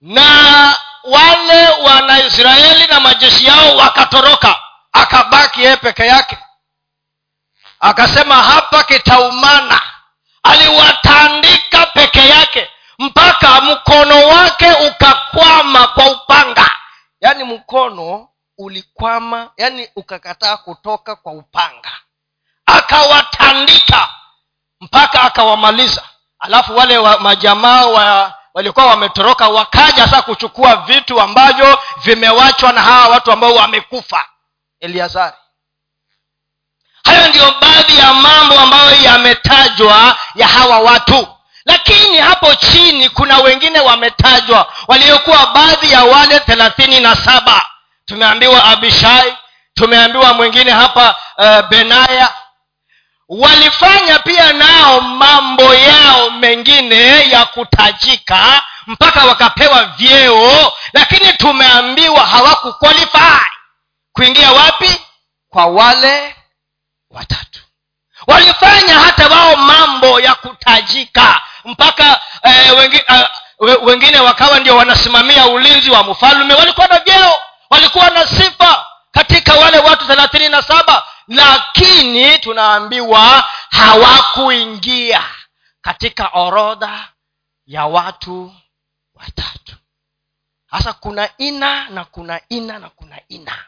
Na 0.00 0.74
wale 1.04 1.68
wanaisraeli 1.68 2.86
na 2.86 3.00
majeshi 3.00 3.44
yao 3.46 3.76
wakatoroka 3.76 4.56
akabaki 4.92 5.62
yeye 5.62 5.76
peke 5.76 6.06
yake. 6.06 6.38
Akasema 7.80 8.34
hapa 8.42 8.84
kitaumana. 8.84 9.80
Aliwatandika 10.42 11.86
peke 11.86 12.28
yake 12.28 12.70
mpaka 12.98 13.60
mkono 13.60 14.28
wake 14.28 14.72
ukakwama 14.72 15.86
kwa 15.86 16.10
upanga. 16.10 16.70
Yaani 17.20 17.44
mkono 17.44 18.28
ulikwama 18.58 19.50
yaani 19.56 19.88
ukakataa 19.96 20.56
kutoka 20.56 21.16
kwa 21.16 21.32
upanga. 21.32 21.90
Akawatandika 22.66 24.08
mpaka 24.80 25.22
akawamaliza. 25.22 26.02
Alafu 26.38 26.76
wale 26.76 26.98
wa 26.98 27.20
majamaa 27.20 27.86
wa 27.86 28.34
walikuwa 28.54 28.86
wametoroka 28.86 29.48
wakaja 29.48 30.04
sasa 30.04 30.22
kuchukua 30.22 30.76
vitu 30.76 31.20
ambavyo 31.20 31.78
vimewachwa 31.96 32.72
na 32.72 32.82
hawa 32.82 33.08
watu 33.08 33.32
ambao 33.32 33.54
wamekufa 33.54 34.24
eliazari. 34.80 35.36
Hayo 37.04 37.28
ndiyo 37.28 37.54
baadhi 37.60 37.98
ya 37.98 38.14
mambo 38.14 38.58
ambayo 38.60 38.96
yametajwa 39.02 40.16
ya 40.34 40.48
hawa 40.48 40.78
watu. 40.78 41.28
Lakini 41.64 42.18
hapo 42.18 42.54
chini 42.54 43.08
kuna 43.08 43.38
wengine 43.38 43.80
wametajwa 43.80 44.72
waliokuwa 44.88 45.46
baadhi 45.46 45.92
ya 45.92 46.04
wale 46.04 46.40
thelathini 46.40 47.00
na 47.00 47.16
saba. 47.16 47.66
Tumeambiwa 48.06 48.64
abishai 48.64 49.36
tumeambiwa 49.74 50.34
mwingine 50.34 50.70
hapa 50.70 51.14
uh, 51.38 51.68
benaya. 51.68 52.34
Walifanya 53.28 54.18
pia 54.18 54.52
nao 54.52 55.00
mambo 55.00 55.74
yao 55.74 56.30
mengine 56.30 57.30
ya 57.30 57.44
kutajika 57.44 58.62
mpaka 58.86 59.24
wakapewa 59.24 59.84
vyeo 59.84 60.72
lakini 60.92 61.32
tumeambiwa 61.32 62.26
hawakuqualify 62.26 63.44
kuingia 64.16 64.52
wapi? 64.52 65.00
Kwa 65.48 65.66
wale 65.66 66.36
watatu. 67.10 67.60
Walifanya 68.26 68.94
hata 69.00 69.28
wao 69.28 69.56
mambo 69.56 70.20
ya 70.20 70.34
kutajika 70.34 71.42
mpaka 71.64 72.20
eh, 72.42 72.76
wengi, 72.78 72.96
eh, 73.08 73.28
wengine 73.82 74.20
wakawa 74.20 74.60
ndio 74.60 74.76
wanasimamia 74.76 75.46
ulinzi 75.46 75.90
wa 75.90 76.02
mfalme. 76.04 76.54
Walikuwa 76.54 76.86
na 76.86 76.98
vyeo 76.98 77.34
walikuwa 77.70 78.10
na 78.10 78.26
sifa 78.26 78.86
katika 79.12 79.54
wale 79.54 79.78
watu 79.78 80.06
thelathini 80.06 80.48
na 80.48 80.62
saba 80.62 81.04
lakini 81.28 82.38
tunaambiwa 82.38 83.44
hawakuingia 83.70 85.24
katika 85.82 86.28
orodha 86.28 87.08
ya 87.66 87.86
watu 87.86 88.54
watatu. 89.14 89.76
Hasa 90.66 90.92
kuna 90.92 91.28
ina 91.38 91.88
na 91.88 92.04
kuna 92.04 92.40
ina 92.48 92.78
na 92.78 92.88
kuna 92.90 93.20
ina 93.28 93.64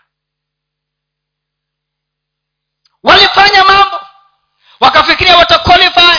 walifanya 3.08 3.64
mambo. 3.64 4.00
Wakafikiria 4.80 5.36
wataqualify 5.36 6.18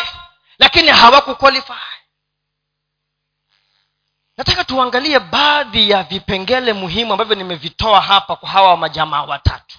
lakini 0.59 0.87
hawakuqualify 0.87 1.73
nataka 4.37 4.63
tuangalie 4.63 5.19
baadhi 5.19 5.89
ya 5.89 6.03
vipengele 6.03 6.73
muhimu 6.73 7.11
ambavyo 7.13 7.35
nimevitoa 7.35 8.01
hapa 8.01 8.35
kwa 8.35 8.49
hawa 8.49 8.77
majamaa 8.77 9.21
watatu. 9.23 9.77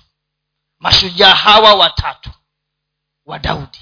Mashujaa 0.78 1.34
hawa 1.34 1.74
watatu 1.74 2.30
wa 3.26 3.38
daudi. 3.38 3.80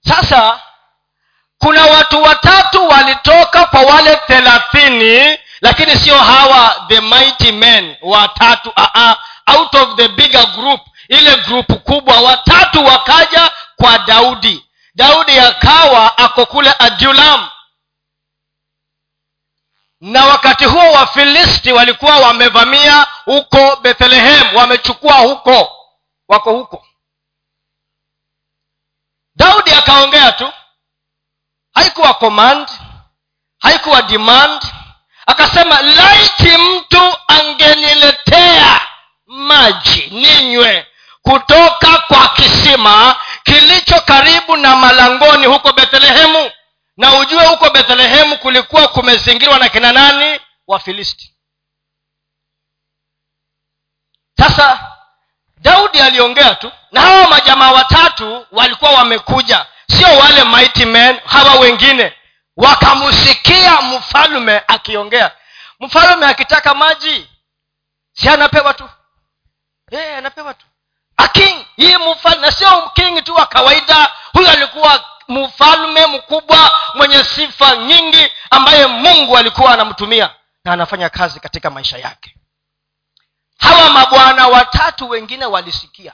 Sasa 0.00 0.60
kuna 1.58 1.86
watu 1.86 2.22
watatu 2.22 2.88
walitoka 2.88 3.66
kwa 3.66 3.80
wale 3.82 4.16
thelathini 4.16 5.38
lakini 5.60 5.96
sio 5.96 6.18
hawa 6.18 6.84
the 6.88 7.00
mighty 7.00 7.52
men 7.52 7.96
watatu 8.02 8.70
uh-uh, 8.70 9.16
out 9.56 9.74
of 9.74 9.96
the 9.96 10.08
bigger 10.08 10.46
group. 10.46 10.80
Ile 11.08 11.36
grupu 11.36 11.78
kubwa 11.80 12.20
watatu 12.20 12.84
wakaja 12.84 13.50
kwa 13.76 13.98
daudi. 13.98 14.64
Daudi 14.94 15.38
akawa 15.38 16.18
ako 16.18 16.46
kule 16.46 16.74
adulam 16.78 17.48
na 20.00 20.24
wakati 20.24 20.64
huo 20.64 20.92
wafilisti 20.92 21.72
walikuwa 21.72 22.18
wamevamia 22.18 23.06
huko 23.24 23.76
bethlehem 23.76 24.56
wamechukua 24.56 25.14
huko 25.14 25.72
wako 26.28 26.52
huko. 26.52 26.86
Daudi 29.36 29.70
akaongea 29.72 30.32
tu. 30.32 30.52
Haikuwa 31.74 32.14
command 32.14 32.68
haikuwa 33.58 34.02
demand. 34.02 34.62
Akasema 35.26 35.82
laiti 35.82 36.56
mtu 36.58 37.16
angeniletea 37.28 38.17
maji 39.48 40.06
ninywe. 40.10 40.86
Kutoka 41.22 41.98
kwa 42.08 42.28
kisima 42.28 43.16
kilicho 43.44 44.00
karibu 44.00 44.56
na 44.56 44.76
malangoni 44.76 45.46
huko 45.46 45.72
bethlehemu. 45.72 46.50
Na 46.96 47.14
ujue 47.14 47.46
huko 47.46 47.70
bethlehemu 47.70 48.38
kulikuwa 48.38 48.88
kumezingirwa 48.88 49.58
na 49.58 49.68
kina 49.68 49.92
nani? 49.92 50.40
Wafilisti. 50.66 51.34
Sasa 54.38 54.96
daudi 55.56 56.00
aliongea 56.00 56.54
tu 56.54 56.72
na 56.92 57.00
hawa 57.00 57.28
majamaa 57.28 57.70
watatu 57.72 58.46
walikuwa 58.52 58.90
wamekuja. 58.90 59.66
Sio 59.90 60.08
wale 60.18 60.44
mighty 60.44 60.84
men 60.84 61.20
hawa 61.26 61.54
wengine. 61.54 62.12
Wakamsikia 62.56 63.82
mfalume 63.82 64.62
akiongea. 64.68 65.30
Mfalume 65.80 66.26
akitaka 66.26 66.74
maji. 66.74 67.28
Si 68.12 68.28
anapewa 68.28 68.74
tu 68.74 68.88
hey, 69.90 70.16
anapewa 70.16 70.54
tu. 70.54 70.66
Hii 71.76 71.96
mfalme 71.96 72.40
na 72.46 72.52
sio 72.52 72.90
king 72.94 73.24
tu 73.24 73.34
wa 73.34 73.46
kawaida. 73.46 74.12
Huyo 74.32 74.50
alikuwa 74.50 75.04
mfalme 75.28 76.06
mkubwa 76.06 76.70
mwenye 76.94 77.24
sifa 77.24 77.76
nyingi 77.76 78.32
ambaye 78.50 78.86
mungu 78.86 79.36
alikuwa 79.36 79.72
anamtumia 79.72 80.34
na 80.64 80.72
anafanya 80.72 81.08
kazi 81.08 81.40
katika 81.40 81.70
maisha 81.70 81.98
yake. 81.98 82.34
Hawa 83.58 83.90
mabwana 83.90 84.48
watatu 84.48 85.08
wengine 85.08 85.44
walisikia 85.46 86.12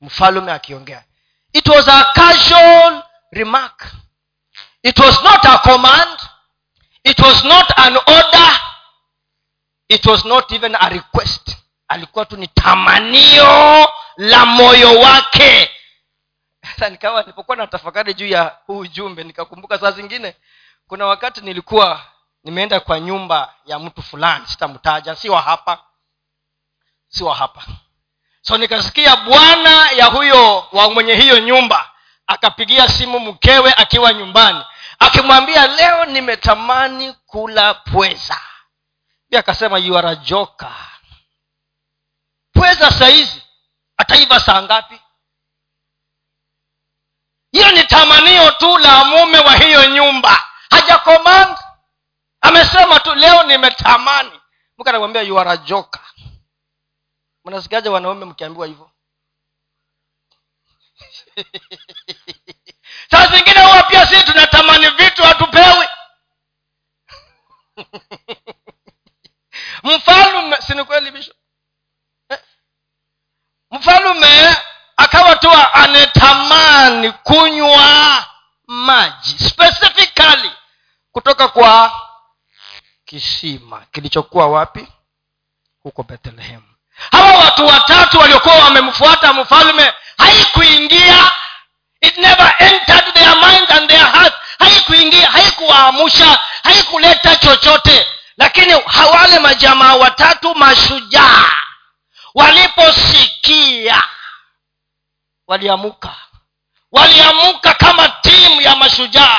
mfalme 0.00 0.52
akiongea. 0.52 1.04
It 1.52 1.68
was 1.68 1.88
a 1.88 2.04
casual 2.04 3.02
remark. 3.32 3.86
It 4.82 4.98
was 4.98 5.22
not 5.22 5.44
a 5.44 5.58
command. 5.58 6.20
It 7.04 7.18
was 7.18 7.44
not 7.44 7.72
an 7.76 7.96
order. 7.96 8.60
It 9.88 10.06
was 10.06 10.24
not 10.24 10.52
even 10.52 10.76
a 10.80 10.88
request 10.88 11.56
alikuwa 11.88 12.24
tu 12.24 12.36
ni 12.36 12.48
tamanio 12.48 13.88
la 14.16 14.46
moyo 14.46 15.00
wake. 15.00 15.70
Sasa 16.70 16.90
nikawa 16.90 17.20
nilipokuwa 17.20 17.56
na 17.56 17.66
tafakari 17.66 18.14
juu 18.14 18.26
ya 18.26 18.56
huu 18.66 18.78
ujumbe 18.78 19.24
nikakumbuka 19.24 19.78
saa 19.78 19.90
zingine 19.90 20.36
kuna 20.88 21.06
wakati 21.06 21.40
nilikuwa 21.40 22.00
nimeenda 22.44 22.80
kwa 22.80 23.00
nyumba 23.00 23.54
ya 23.66 23.78
mtu 23.78 24.02
fulani 24.02 24.46
sitamtaja 24.46 25.16
si 25.16 25.28
hapa 25.32 25.78
si 27.08 27.24
hapa. 27.24 27.62
So 28.40 28.58
nikasikia 28.58 29.16
bwana 29.16 29.90
ya 29.90 30.06
huyo 30.06 30.66
wa 30.72 30.90
mwenye 30.90 31.14
hiyo 31.14 31.38
nyumba 31.38 31.90
akapigia 32.26 32.88
simu 32.88 33.20
mkewe 33.20 33.72
akiwa 33.76 34.12
nyumbani 34.14 34.64
akimwambia 34.98 35.66
leo 35.66 36.04
nimetamani 36.04 37.12
kula 37.26 37.74
pweza. 37.74 38.40
Pia 39.30 39.40
akasema 39.40 39.78
you 39.78 39.98
are 39.98 40.08
a 40.08 40.14
joker 40.16 40.74
pweza 42.58 42.90
sahizi 42.90 43.42
ataiva 43.96 44.40
saa 44.40 44.62
ngapi? 44.62 45.00
Hiyo 47.52 47.70
ni 47.72 47.84
tamanio 47.84 48.50
tu 48.50 48.78
la 48.78 49.04
mume 49.04 49.38
wa 49.38 49.56
hiyo 49.56 49.84
nyumba. 49.90 50.48
Hajakomand 50.70 51.58
amesema 52.40 53.00
tu 53.00 53.14
leo 53.14 53.42
nimetamani. 53.42 54.40
Mke 54.78 54.90
anakwambia 54.90 55.22
you 55.22 55.40
are 55.40 55.50
mnasikiaje 57.44 57.88
wanaume 57.88 58.24
mkiambiwa 58.24 58.66
hivyo? 58.66 58.90
Saa 63.10 63.26
zingine 63.26 63.62
huwa 63.64 63.82
pia 63.82 64.06
sisi 64.06 64.24
tunatamani 64.24 64.90
vitu 64.90 65.22
hatupewi. 65.22 65.86
Mfalume 69.96 70.56
sini 70.56 70.84
kweli 70.84 71.10
bisho? 71.10 71.34
Mfalume 73.70 74.56
akawa 74.96 75.36
tu 75.36 75.50
anatamani 75.72 77.12
kunywa 77.12 78.24
maji 78.66 79.38
specifically 79.48 80.52
kutoka 81.12 81.48
kwa 81.48 81.92
kisima 83.04 83.82
kilichokuwa 83.92 84.46
wapi? 84.46 84.88
Huko 85.82 86.02
bethlehemu 86.02 86.64
hawa 87.12 87.32
watu 87.38 87.66
watatu 87.66 88.18
waliokuwa 88.18 88.54
wamemfuata 88.54 89.32
mfalme 89.32 89.92
haikuingia. 90.18 91.30
It 92.00 92.16
never 92.18 92.54
entered 92.58 93.14
their 93.14 93.36
mind 93.36 93.72
and 93.72 93.88
their 93.90 94.06
heart. 94.12 94.34
Haikuingia 94.58 95.30
haikuwaamusha 95.30 96.38
haikuleta 96.64 97.36
chochote. 97.36 98.06
Lakini 98.36 98.74
wale 99.14 99.38
majamaa 99.38 99.94
watatu 99.94 100.54
mashujaa 100.54 101.52
waliposikia 102.34 104.02
waliamuka. 105.46 106.14
Waliamuka 106.92 107.74
kama 107.74 108.08
timu 108.08 108.60
ya 108.60 108.76
mashujaa. 108.76 109.38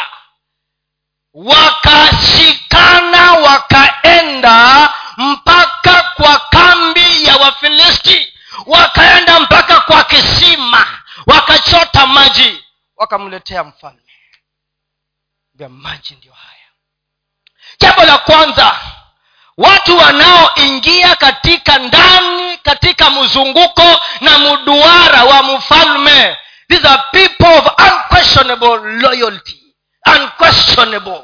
Wakashikana 1.34 3.32
wakaenda 3.34 4.89
mpaka 5.17 6.04
kwa 6.15 6.39
kambi 6.39 7.25
ya 7.25 7.36
wafilisti. 7.36 8.34
Wakaenda 8.65 9.39
mpaka 9.39 9.80
kwa 9.82 10.04
kisima. 10.04 11.02
Wakachota 11.28 12.08
maji. 12.08 12.63
Wakamletea 12.95 13.63
mfalme. 13.63 14.02
Vya 15.54 15.69
maji 15.69 16.15
ndio 16.15 16.34
haya. 16.34 16.67
Jambo 17.80 18.04
la 18.04 18.17
kwanza 18.17 18.80
watu 19.59 19.97
wanaoingia 19.97 21.15
katika 21.15 21.77
ndani 21.79 22.57
katika 22.57 23.09
mzunguko 23.09 23.99
na 24.21 24.37
mduara 24.39 25.23
wa 25.23 25.43
mfalme. 25.43 26.37
These 26.69 26.87
are 26.87 27.01
people 27.11 27.57
of 27.57 27.67
unquestionable 27.91 28.77
loyalty 28.77 29.63
unquestionable. 30.15 31.21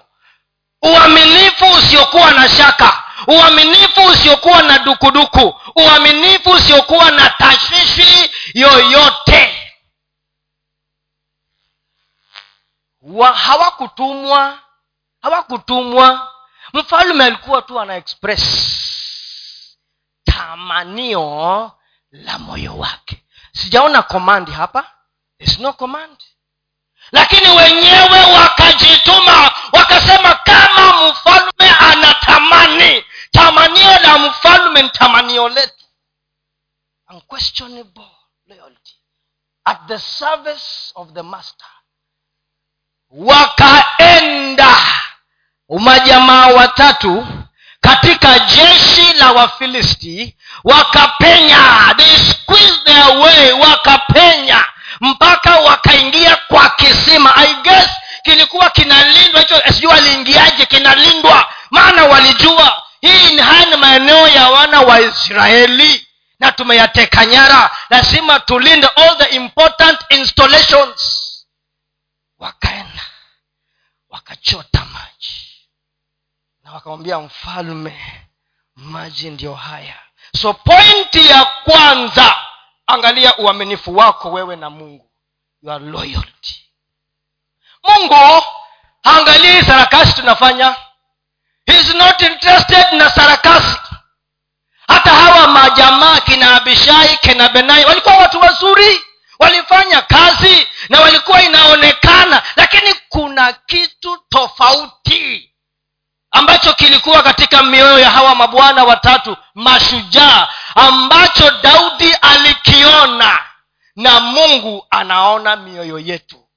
Uaminifu 0.82 1.66
usiokuwa 1.72 2.32
na 2.32 2.50
shaka 2.50 3.04
uaminifu 3.28 4.06
usiokuwa 4.06 4.62
na 4.62 4.80
dukuduku 4.80 5.60
uaminifu 5.76 6.50
usiokuwa 6.52 7.12
na 7.12 7.30
tashwishi 7.30 8.32
yoyote. 8.54 9.62
Hawakutumwa 13.34 14.60
hawakutumwa 15.22 16.32
mfalme 16.76 17.24
alikuwa 17.26 17.62
tu 17.62 17.80
ana 17.80 17.96
express 17.96 18.44
tamanio 20.24 21.72
la 22.12 22.40
moyo 22.40 22.78
wake. 22.78 23.24
Sijaona 23.54 24.02
komandi 24.02 24.52
hapa. 24.52 24.92
There's 25.38 25.60
no 25.60 25.74
command. 25.74 26.18
Lakini 27.12 27.48
wenyewe 27.50 28.24
wakajituma 28.40 29.52
wakasema 29.72 30.36
kama 30.36 31.10
mfalme 31.12 31.70
anatamani 31.80 33.06
tamanio 33.32 34.00
la 34.00 34.18
mfalme 34.18 34.82
ni 34.82 34.90
tamanio 34.90 35.50
letu. 35.50 35.86
Unquestionable 37.10 38.12
loyalty. 38.48 38.96
At 39.66 39.88
the 39.88 40.00
service 40.00 40.92
of 40.96 41.12
the 41.14 41.22
master. 41.22 41.68
Wakaenda 43.10 44.76
majamaa 45.70 46.48
watatu 46.48 47.28
katika 47.82 48.40
jeshi 48.40 49.14
la 49.14 49.32
wafilisti 49.32 50.36
wakapenya. 50.64 51.94
They 51.98 52.18
squeeze 52.18 52.78
their 52.86 53.18
way 53.18 53.52
wakapenya 53.52 54.66
mpaka 55.02 55.56
wakaingia 55.60 56.36
kwa 56.36 56.70
kisima. 56.70 57.36
I 57.36 57.54
guess 57.54 57.90
kilikuwa 58.24 58.70
kinalindwa 58.70 59.42
hicho 59.42 59.62
sijui 59.68 59.92
waliingiaje 59.92 60.66
kinalindwa. 60.66 61.54
Maana 61.72 62.04
walijua 62.06 62.84
hii 63.02 63.38
haya 63.38 63.66
ni 63.66 63.76
maeneo 63.76 64.28
ya 64.28 64.50
wana 64.50 64.82
wa 64.82 65.02
israeli 65.02 66.08
na 66.40 66.52
tumeyateka 66.52 67.26
nyara. 67.26 67.72
Lazima 67.90 68.40
tulinde 68.40 68.88
all 68.88 69.18
the 69.18 69.36
important 69.36 70.00
installations. 70.10 71.22
Wakaenda 72.40 73.02
wakachota 74.10 74.86
maji 74.94 75.45
na 76.76 76.80
wakamwambia 76.80 77.20
mfalme 77.20 78.24
maji 78.76 79.30
ndiyo 79.30 79.54
haya. 79.54 79.96
So 80.42 80.54
pointi 80.54 81.28
ya 81.28 81.46
kwanza 81.46 82.36
angalia 82.88 83.38
uaminifu 83.38 83.96
wako 83.98 84.32
wewe 84.32 84.56
na 84.56 84.70
mungu. 84.70 85.10
Your 85.62 85.82
loyalty. 85.82 86.64
Mungu 87.84 88.44
haangalii 89.04 89.62
sarakasi 89.62 90.14
tunafanya. 90.14 90.76
He 91.66 91.80
is 91.80 91.94
not 91.94 92.22
interested 92.22 92.86
na 92.94 93.10
sarakasi. 93.12 93.78
Hata 94.88 95.10
hawa 95.14 95.48
majamaa 95.48 96.20
kina 96.20 96.56
abishai 96.56 97.18
kina 97.18 97.50
benai 97.50 97.86
walikuwa 97.86 98.18
watu 98.18 98.40
wazuri. 98.40 99.02
Walifanya 99.40 100.02
kazi 100.02 100.68
na 100.90 101.02
walikuwa 101.02 101.42
inaonekana. 101.44 102.44
Lakini 102.56 102.94
kuna 103.10 103.54
kitu 103.54 104.18
tofauti 104.30 105.55
ambacho 106.36 106.74
kilikuwa 106.74 107.24
katika 107.24 107.64
mioyo 107.64 108.00
ya 108.00 108.10
hawa 108.12 108.36
mabwana 108.36 108.84
watatu 108.84 109.38
mashujaa 109.56 110.48
ambacho 110.76 111.52
daudi 111.52 112.14
alikiona 112.14 113.40
na 113.96 114.20
mungu 114.20 114.88
anaona 114.90 115.56
mioyo 115.56 116.00
yetu. 116.00 116.48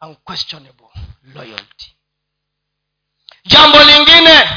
Unquestionable 0.00 0.86
loyalty. 1.34 1.94
Jambo 3.44 3.84
lingine 3.84 4.50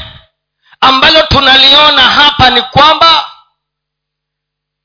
ambalo 0.80 1.22
tunaliona 1.22 2.02
hapa 2.02 2.50
ni 2.50 2.62
kwamba 2.62 3.30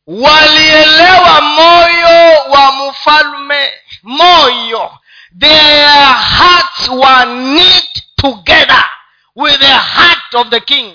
walielewa 0.08 1.41
moyo 1.41 2.39
wa 2.49 2.71
mfalme 2.71 3.73
moyo. 4.03 4.97
Their 5.39 6.13
hearts 6.13 6.88
were 6.89 7.25
knit 7.25 8.03
together 8.15 8.87
with 9.38 9.60
the 9.60 9.67
heart 9.78 10.34
of 10.34 10.50
the 10.50 10.60
king. 10.60 10.93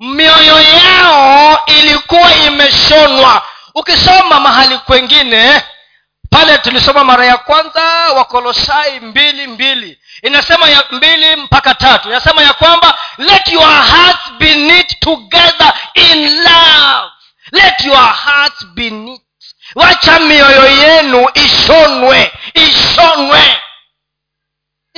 Mioyo 0.00 0.60
yao 0.60 1.62
ilikuwa 1.66 2.34
imeshonwa. 2.34 3.42
Ukisoma 3.74 4.40
mahali 4.40 4.78
kwengine 4.78 5.62
pale 6.30 6.58
tulisoma 6.58 7.04
mara 7.04 7.24
ya 7.26 7.36
kwanza 7.36 7.82
wakolosai 8.16 9.00
mbili 9.00 9.46
mbili. 9.46 9.98
Inasema 10.22 10.68
ya 10.68 10.84
mbili 10.90 11.36
mpaka 11.36 11.74
tatu. 11.74 12.08
Inasema 12.08 12.42
ya 12.42 12.52
kwamba 12.52 12.98
let 13.18 13.48
your 13.48 13.82
hearts 13.82 14.30
be 14.38 14.54
knit 14.54 15.00
together 15.00 15.72
in 15.94 16.42
love. 16.42 17.10
Let 17.52 17.84
your 17.84 18.12
hearts 18.24 18.66
be 18.66 18.90
knit. 18.90 19.22
Wacha 19.74 20.18
mioyo 20.20 20.66
yenu 20.68 21.26
ishonwe 21.34 22.32
ishonwe 22.54 23.60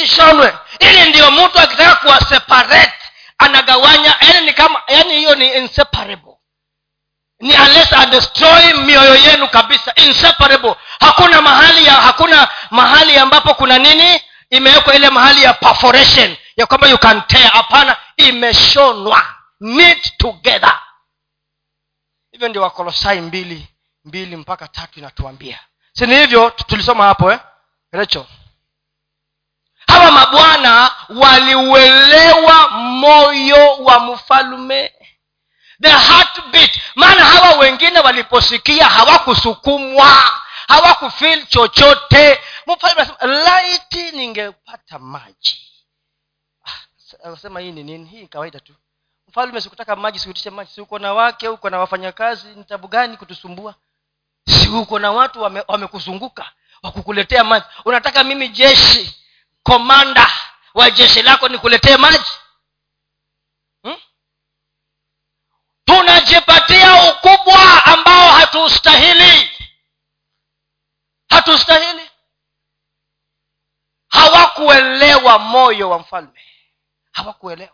ishonwe 0.03 0.59
ili 0.79 1.09
ndio 1.11 1.31
mtu 1.31 1.59
akitaka 1.59 1.95
kuwaseparate 1.95 2.93
anagawanya 3.39 4.15
yani 4.21 4.47
ni 4.47 4.53
kama 4.53 4.83
yani 4.89 5.17
hiyo 5.17 5.35
ni 5.35 5.55
inseparable. 5.55 6.37
Ni 7.41 7.53
unless 7.55 7.93
adestroy 7.93 8.73
mioyo 8.75 9.15
yenu 9.17 9.49
kabisa 9.49 9.95
inseparable. 9.95 10.75
Hakuna 11.01 11.43
mahali 11.43 11.87
ya 11.87 11.93
hakuna 11.93 12.49
mahali 12.71 13.19
ambapo 13.19 13.55
kuna 13.55 13.79
nini? 13.79 14.21
Imewekwa 14.51 14.95
ile 14.95 15.11
mahali 15.11 15.43
ya 15.43 15.53
perforation 15.55 16.37
ya 16.57 16.67
kwamba 16.67 16.89
you 16.89 16.99
can 16.99 17.23
tear. 17.27 17.51
Hapana 17.53 17.97
imeshonwa. 18.17 19.23
Knit 19.59 20.17
together. 20.19 20.81
Hivyo 22.33 22.49
ndio 22.49 22.63
wakolosai 22.63 23.21
mbili 23.21 23.69
mbili 24.05 24.37
mpaka 24.37 24.69
tatu 24.69 24.99
inatuambia. 24.99 25.59
Sini 25.93 26.17
hivyo? 26.17 26.51
Tulisoma 26.51 27.05
hapo 27.05 27.33
eh? 27.33 27.39
recho 27.93 28.27
hawa 29.91 30.13
mabwana 30.13 30.91
waliuelewa 31.09 32.69
moyo 32.71 33.77
wa 33.77 34.01
mfalume 34.01 34.93
the 35.83 35.89
heartbeat. 35.91 36.71
Maana 36.95 37.25
hawa 37.25 37.59
wengine 37.59 38.01
waliposikia 38.01 38.87
hawakusukumwa 38.89 40.41
hawakufil 40.69 41.47
chochote. 41.47 42.41
Mfalme 42.67 43.03
anasema 43.03 43.27
laiti 43.35 44.11
ningepata 44.13 44.99
maji. 44.99 45.67
Anasema 47.25 47.61
ah, 47.61 47.63
hii 47.63 47.73
ni 47.73 47.83
nini? 47.83 48.07
Hii 48.09 48.27
kawaida 48.27 48.61
tu. 48.61 48.75
Mfalme 49.29 49.61
sikutaka 49.61 49.97
maji 49.97 50.19
sikutishe 50.19 50.51
maji. 50.51 50.71
Si 50.75 50.81
uko 50.81 50.99
na 50.99 51.13
wake 51.13 51.49
uko 51.49 51.71
na 51.71 51.79
wafanyakazi 51.79 52.49
ni 52.49 52.65
tabu 52.65 52.89
gani 52.89 53.17
kutusumbua? 53.17 53.75
Si 54.49 54.69
uko 54.69 54.99
na 54.99 55.13
watu 55.13 55.43
wamekuzunguka 55.69 56.43
wame 56.43 56.55
wakukuletea 56.83 57.45
maji. 57.45 57.67
Unataka 57.85 58.25
mimi 58.25 58.49
jeshi 58.49 59.20
komanda 59.63 60.31
wa 60.75 60.91
jeshi 60.91 61.23
lako 61.23 61.49
nikuletee 61.49 61.97
maji? 61.97 62.31
Hmm? 63.83 63.97
tunajipatia 65.85 67.11
ukubwa 67.13 67.85
ambao 67.85 68.31
hatustahili. 68.33 69.51
Hatustahili. 71.31 72.11
Hawakuelewa 74.09 75.39
moyo 75.39 75.91
wa 75.91 75.99
mfalme. 75.99 76.41
Hawakuelewa. 77.13 77.71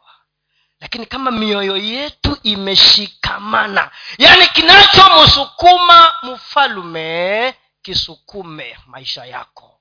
Lakini 0.81 1.07
kama 1.07 1.31
mioyo 1.31 1.77
yetu 1.77 2.39
imeshikamana 2.43 3.91
yaani 4.19 4.47
kinachomsukuma 4.47 6.15
mfalume 6.23 7.55
kisukume 7.83 8.79
maisha 8.87 9.25
yako 9.25 9.76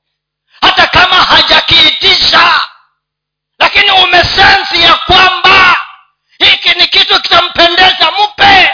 hata 0.61 0.87
kama 0.87 1.15
hajakiitisha 1.23 2.61
lakini 3.59 3.91
umesensi 3.91 4.81
ya 4.83 4.93
kwamba 4.95 5.81
hiki 6.39 6.69
ni 6.79 6.87
kitu 6.87 7.21
kitampendeza 7.21 8.11
mpe. 8.11 8.71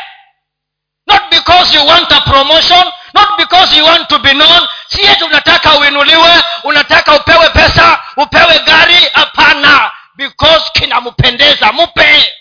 Not 1.08 1.22
because 1.30 1.76
you 1.78 1.88
want 1.88 2.12
a 2.12 2.22
promotion 2.22 2.92
not 3.14 3.38
because 3.38 3.78
you 3.78 3.86
want 3.86 4.08
to 4.10 4.20
be 4.20 4.32
known. 4.34 4.68
Si 4.88 5.02
yetu 5.06 5.26
unataka 5.26 5.76
uinuliwe 5.78 6.44
unataka 6.64 7.16
upewe 7.16 7.50
pesa 7.50 8.04
upewe 8.18 8.60
gari 8.60 9.10
hapana. 9.14 9.92
Because 10.16 10.70
kinampendeza 10.74 11.72
mupe 11.72 12.36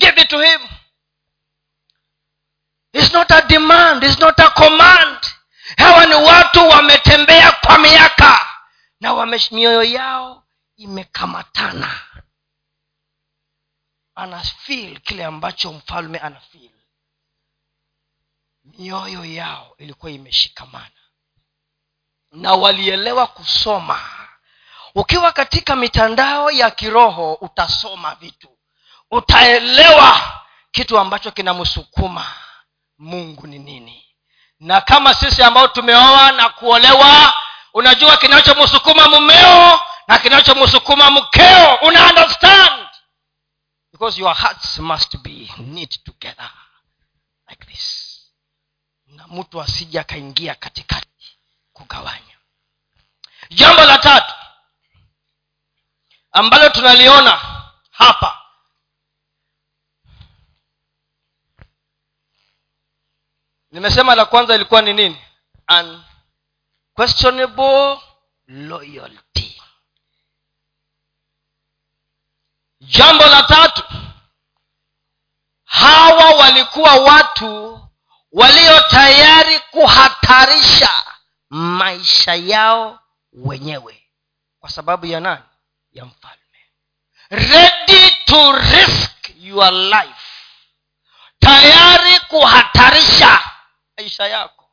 give 0.00 0.20
it 0.22 0.28
to 0.28 0.40
him. 0.40 0.60
It's 2.92 3.12
not 3.12 3.30
a 3.32 3.42
demand 3.42 4.04
It's 4.04 4.18
not 4.20 4.38
a 4.38 4.50
command 4.50 5.13
hawa 5.76 6.06
ni 6.06 6.14
watu 6.14 6.68
wametembea 6.68 7.52
kwa 7.52 7.78
miaka 7.78 8.48
na 9.00 9.26
mioyo 9.50 9.82
yao 9.82 10.44
imekamatana. 10.76 12.00
Anafil 14.14 15.00
kile 15.00 15.24
ambacho 15.24 15.72
mfalme 15.72 16.18
anafil 16.18 16.70
mioyo 18.64 19.24
yao 19.24 19.74
ilikuwa 19.78 20.12
imeshikamana. 20.12 20.90
Na 22.32 22.52
walielewa 22.52 23.26
kusoma. 23.26 24.00
Ukiwa 24.94 25.32
katika 25.32 25.76
mitandao 25.76 26.50
ya 26.50 26.70
kiroho 26.70 27.34
utasoma 27.34 28.14
vitu. 28.14 28.58
Utaelewa 29.10 30.40
kitu 30.70 30.98
ambacho 30.98 31.30
kinamsukuma. 31.30 32.34
Mungu 32.98 33.46
ni 33.46 33.58
nini 33.58 34.03
na 34.64 34.80
kama 34.80 35.14
sisi 35.14 35.42
ambao 35.42 35.68
tumeoa 35.68 36.32
na 36.32 36.48
kuolewa 36.48 37.34
unajua 37.74 38.16
kinachomsukuma 38.16 39.08
mumeo 39.08 39.80
na 40.08 40.18
kinachomsukuma 40.18 41.10
mkeo 41.10 41.74
una 41.74 42.06
understand? 42.08 42.86
Because 43.92 44.20
your 44.20 44.34
hearts 44.36 44.78
must 44.78 45.16
be 45.16 45.46
knit 45.56 46.04
together 46.04 46.50
like 47.48 47.66
this. 47.66 48.20
Na 49.06 49.26
mtu 49.26 49.60
asija 49.62 50.00
akaingia 50.00 50.54
katikati 50.54 51.38
kugawanya. 51.72 52.36
Jambo 53.50 53.84
la 53.84 53.98
tatu 53.98 54.34
ambalo 56.32 56.68
tunaliona 56.68 57.40
hapa 57.90 58.43
nimesema 63.74 64.14
la 64.14 64.24
kwanza 64.24 64.54
ilikuwa 64.54 64.82
ni 64.82 64.92
nini? 64.92 65.16
Unquestionable 66.96 67.98
loyalty. 68.46 69.62
Jambo 72.80 73.24
la 73.26 73.42
tatu 73.42 73.82
hawa 75.64 76.30
walikuwa 76.30 76.94
watu 76.94 77.80
walio 78.32 78.80
tayari 78.80 79.60
kuhatarisha 79.60 80.90
maisha 81.50 82.34
yao 82.34 83.00
wenyewe. 83.32 84.06
Kwa 84.60 84.70
sababu 84.70 85.06
ya 85.06 85.20
nani? 85.20 85.42
Ya 85.92 86.04
mfalme. 86.04 86.38
Ready 87.30 88.10
to 88.24 88.52
risk 88.52 89.30
your 89.40 89.72
life. 89.72 90.30
Tayari 91.38 92.20
kuhatarisha 92.20 93.53
maisha 93.98 94.26
yako. 94.28 94.64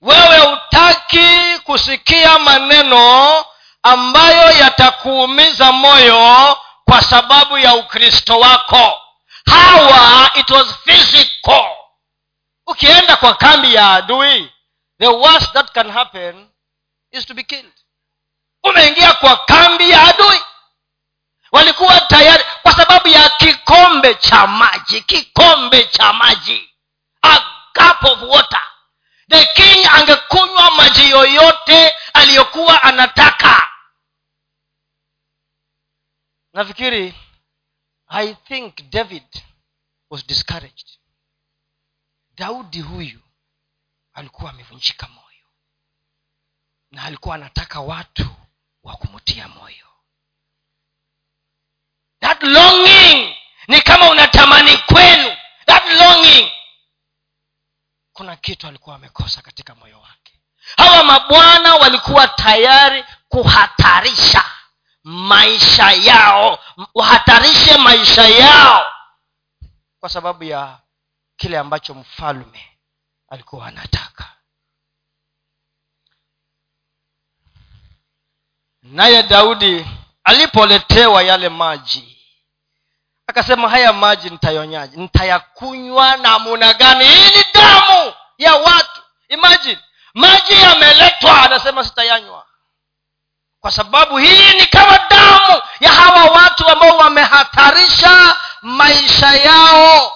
Wewe 0.00 0.38
hutaki 0.38 1.58
kusikia 1.64 2.38
maneno 2.38 3.44
ambayo 3.82 4.50
yatakuumiza 4.50 5.72
moyo 5.72 6.56
kwa 6.84 7.02
sababu 7.02 7.58
ya 7.58 7.74
ukristo 7.74 8.38
wako. 8.38 9.00
Hawa 9.46 10.30
it 10.34 10.50
was 10.50 10.66
physical. 10.84 11.76
Ukienda 12.66 13.16
kwa 13.16 13.34
kambi 13.34 13.74
ya 13.74 13.90
adui 13.90 14.52
the 14.98 15.06
worst 15.08 15.52
that 15.52 15.72
can 15.72 15.90
happen 15.90 16.48
is 17.10 17.26
to 17.26 17.34
be 17.34 17.42
killed. 17.42 17.72
Umeingia 18.64 19.12
kwa 19.12 19.36
kambi 19.36 19.90
ya 19.90 20.02
adui. 20.08 20.40
Walikuwa 21.52 22.00
tayari 22.00 22.44
kwa 22.62 22.72
sababu 22.72 23.08
ya 23.08 23.28
kikombe 23.28 24.14
cha 24.14 24.46
maji 24.46 25.00
kikombe 25.00 25.84
cha 25.84 26.12
maji. 26.12 26.68
A 27.22 27.40
cup 27.72 28.02
of 28.04 28.22
water. 28.22 28.60
The 29.28 29.44
king 29.54 29.86
angekunywa 29.86 30.70
maji 30.70 31.10
yoyote 31.10 31.94
aliyokuwa 32.14 32.82
anataka. 32.82 33.68
Nafikiri 36.52 37.14
i 38.08 38.34
think 38.34 38.82
david 38.90 39.42
was 40.10 40.26
discouraged. 40.26 40.88
Daudi 42.34 42.80
huyu 42.80 43.20
alikuwa 44.14 44.50
amevunjika 44.50 45.08
moyo. 45.08 45.46
Na 46.90 47.02
alikuwa 47.04 47.34
anataka 47.34 47.80
watu 47.80 48.28
wa 48.82 48.96
kumtia 48.96 49.48
moyo. 49.48 49.86
That 52.20 52.42
longing 52.42 53.36
ni 53.68 53.82
kama 53.82 54.10
unatamani 54.10 54.76
kwenu. 54.76 55.36
That 55.66 55.84
longing 55.86 56.50
kuna 58.12 58.36
kitu 58.36 58.66
alikuwa 58.66 58.96
amekosa 58.96 59.42
katika 59.42 59.74
moyo 59.74 60.00
wake. 60.00 60.40
Hawa 60.76 61.04
mabwana 61.04 61.74
walikuwa 61.74 62.28
tayari 62.28 63.04
kuhatarisha 63.28 64.44
maisha 65.04 65.92
yao. 65.92 66.58
Wahatarishe 66.94 67.76
maisha 67.78 68.28
yao 68.28 68.86
kwa 70.00 70.08
sababu 70.08 70.44
ya 70.44 70.78
kile 71.36 71.58
ambacho 71.58 71.94
mfalme 71.94 72.78
alikuwa 73.28 73.66
anataka. 73.66 74.28
Naye 78.82 79.22
daudi 79.22 79.86
alipoletewa 80.24 81.22
yale 81.22 81.48
maji 81.48 82.21
akasema 83.32 83.68
haya 83.68 83.92
maji 83.92 84.30
nitayonyaji 84.30 84.96
nitayakunywa 84.96 86.16
namuna 86.16 86.72
gani? 86.74 87.04
Hii 87.04 87.36
ni 87.36 87.44
damu 87.54 88.12
ya 88.38 88.54
watu. 88.54 89.02
Imagine 89.28 89.78
maji 90.14 90.62
yameletwa 90.62 91.42
anasema 91.42 91.84
sitayanywa. 91.84 92.46
Kwa 93.60 93.70
sababu 93.70 94.16
hii 94.18 94.52
ni 94.60 94.66
kama 94.66 94.98
damu 95.10 95.62
ya 95.80 95.92
hawa 95.92 96.24
watu 96.24 96.68
ambao 96.68 96.96
wamehatarisha 96.96 98.36
maisha 98.62 99.26
yao. 99.34 100.12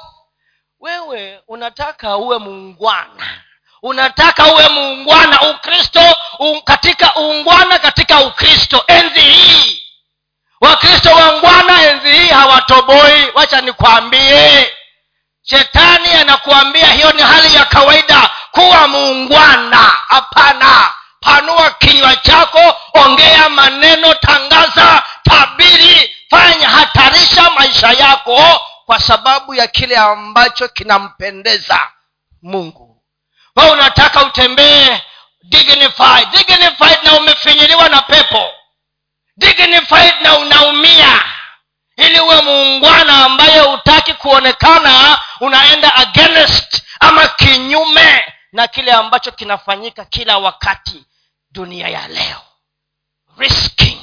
Wewe 0.80 1.42
unataka 1.48 2.16
uwe 2.16 2.38
muungwana. 2.38 3.40
Unataka 3.82 4.46
uwe 4.46 4.68
muungwana. 4.68 5.40
Ukristo 5.50 6.16
un, 6.38 6.60
katika 6.62 7.16
uungwana 7.16 7.78
katika 7.78 8.20
ukristo 8.20 8.84
enzi 8.86 9.20
hii 9.20 9.85
wakristo 10.60 11.10
wangwana 11.14 11.82
enzi 11.90 12.12
hii 12.12 12.28
hawatoboi. 12.28 13.30
Wacha 13.34 13.60
nikwambie. 13.60 14.72
Shetani 15.42 16.12
anakuambia 16.12 16.86
hiyo 16.86 17.12
ni 17.12 17.22
hali 17.22 17.54
ya 17.54 17.64
kawaida. 17.64 18.30
Kuwa 18.50 18.88
muungwana 18.88 19.76
hapana. 20.08 20.92
Panua 21.20 21.70
kinywa 21.70 22.16
chako 22.16 22.76
ongea 22.94 23.48
maneno 23.48 24.14
tangaza 24.14 25.02
tabiri 25.22 26.16
fanya 26.30 26.68
hatarisha 26.68 27.50
maisha 27.50 27.92
yako 27.92 28.60
kwa 28.86 29.00
sababu 29.00 29.54
ya 29.54 29.66
kile 29.66 29.96
ambacho 29.96 30.68
kinampendeza 30.68 31.80
mungu. 32.42 33.02
We 33.56 33.70
unataka 33.70 34.22
utembee 34.22 35.00
dignified 35.42 36.28
dignified 36.30 36.98
na 37.02 37.12
umefinyiliwa 37.12 37.88
na 37.88 38.02
pepo 38.02 38.52
dignified 39.36 40.14
na 40.22 40.38
unaumia. 40.38 41.22
Ili 41.96 42.20
uwe 42.20 42.40
muungwana 42.42 43.24
ambaye 43.24 43.60
hutaki 43.60 44.14
kuonekana 44.14 45.18
unaenda 45.40 45.94
against 45.94 46.82
ama 47.00 47.28
kinyume 47.28 48.32
na 48.52 48.68
kile 48.68 48.92
ambacho 48.92 49.32
kinafanyika 49.32 50.04
kila 50.04 50.38
wakati 50.38 51.04
dunia 51.50 51.88
ya 51.88 52.08
leo. 52.08 52.40
Risking. 53.38 54.00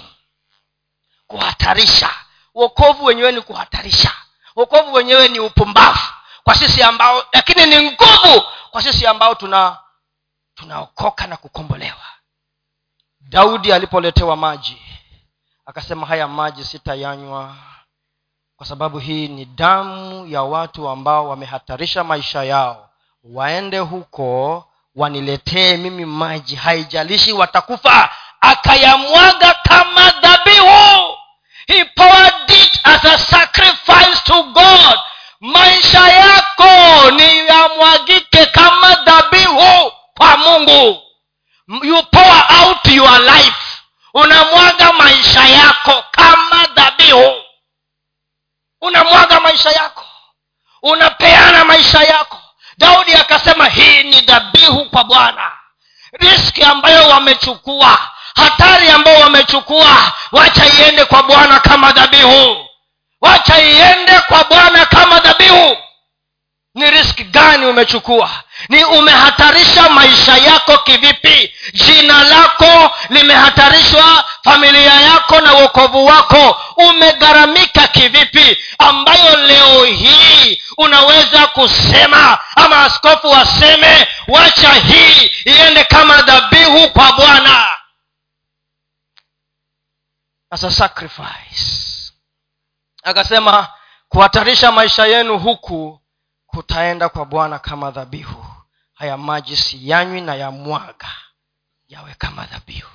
Kuhatarisha. 1.28 2.10
Uokovu 2.56 3.06
wenyewe 3.06 3.32
ni 3.32 3.42
kuhatarisha. 3.42 4.12
Uokovu 4.56 4.94
wenyewe 4.94 5.28
ni 5.28 5.40
upumbavu 5.40 6.00
kwa 6.44 6.56
sisi 6.56 6.84
ambao 6.84 7.26
lakini 7.34 7.66
ni 7.66 7.92
nguvu 7.92 8.44
kwa 8.72 8.82
sisi 8.82 9.08
ambao 9.08 9.36
tuna 9.36 9.78
tunaokoka 10.56 11.28
na 11.28 11.38
kukombolewa. 11.38 12.06
Daudi 13.22 13.74
alipoletewa 13.74 14.36
maji 14.38 14.82
akasema 15.66 16.08
haya 16.08 16.28
maji 16.28 16.64
sitayanywa 16.66 17.56
kwa 18.58 18.66
sababu 18.66 19.00
hii 19.00 19.28
ni 19.28 19.46
damu 19.46 20.28
ya 20.28 20.44
watu 20.44 20.90
ambao 20.90 21.30
wamehatarisha 21.30 22.04
maisha 22.04 22.44
yao. 22.44 22.90
Waende 23.24 23.80
huko 23.80 24.66
waniletee 24.96 25.78
mimi 25.78 26.06
maji. 26.06 26.56
Haijalishi 26.56 27.34
watakufa. 27.34 28.10
Akayamwaga 28.42 29.54
kama 29.54 30.12
dhabihu. 30.12 31.18
He 31.68 31.86
poured 31.86 32.50
it 32.50 32.80
as 32.84 33.06
a 33.06 33.18
sacrifice 33.18 34.22
to 34.26 34.44
god. 34.44 35.00
Maisha 35.40 36.08
yako 36.10 37.12
ni 37.12 37.48
yamwagike 37.48 38.46
kama 38.46 38.96
dhabihu 38.96 39.92
kwa 40.18 40.38
mungu. 40.38 41.02
You 41.84 42.04
pour 42.04 42.46
out 42.60 42.86
your 42.86 43.20
life 43.20 43.63
unamwaga 44.14 44.94
maisha 44.94 45.44
yako 45.46 46.04
kama 46.12 46.66
dhabihu. 46.76 47.34
Unamwaga 48.82 49.40
maisha 49.40 49.70
yako. 49.72 50.06
Unapeana 50.82 51.66
maisha 51.66 52.04
yako. 52.04 52.40
Daudi 52.78 53.14
akasema 53.14 53.66
hii 53.68 54.04
ni 54.04 54.22
dhabihu 54.22 54.86
kwa 54.86 55.04
bwana. 55.04 55.52
Riski 56.12 56.64
ambayo 56.64 57.08
wamechukua 57.10 58.10
hatari 58.36 58.90
ambayo 58.90 59.20
wamechukua 59.20 60.12
wacha 60.32 60.66
iende 60.66 61.06
kwa 61.06 61.24
bwana 61.24 61.60
kama 61.60 61.92
dhabihu. 61.92 62.68
Wacha 63.22 63.62
iende 63.62 64.20
kwa 64.20 64.44
bwana 64.44 64.86
kama 64.86 65.20
dhabihu. 65.20 65.78
Ni 66.76 66.92
riski 66.92 67.24
gani 67.24 67.66
umechukua 67.66 68.30
ni 68.70 68.84
umehatarisha 68.84 69.90
maisha 69.90 70.38
yako 70.38 70.78
kivipi? 70.78 71.54
Jina 71.74 72.24
lako 72.24 72.92
limehatarishwa 73.10 74.26
familia 74.44 74.94
yako 75.02 75.42
na 75.42 75.54
uokovu 75.54 76.06
wako 76.06 76.62
umegharamika 76.78 77.88
kivipi? 77.88 78.58
Ambayo 78.80 79.36
leo 79.38 79.84
hii 79.86 80.62
unaweza 80.78 81.48
kusema 81.48 82.40
ama 82.56 82.84
askofu 82.86 83.36
aseme 83.36 84.08
wacha 84.28 84.74
hii 84.74 85.32
iende 85.46 85.84
kama 85.84 86.22
dhabihu 86.22 86.90
kwa 86.90 87.12
bwana. 87.14 87.70
As 90.52 90.64
a 90.64 90.72
sacrifice. 90.72 92.14
Akasema 93.04 93.68
kuhatarisha 94.10 94.72
maisha 94.72 95.06
yenu 95.06 95.38
huku 95.40 96.00
kutaenda 96.48 97.10
kwa 97.10 97.26
bwana 97.26 97.60
kama 97.60 97.92
dhabihu 97.92 98.43
haya 99.04 99.18
maji 99.18 99.58
siyanywi 99.58 100.22
na 100.22 100.36
yamwaga 100.36 101.12
yawe 101.90 102.14
kama 102.18 102.46
dhabihu 102.46 102.90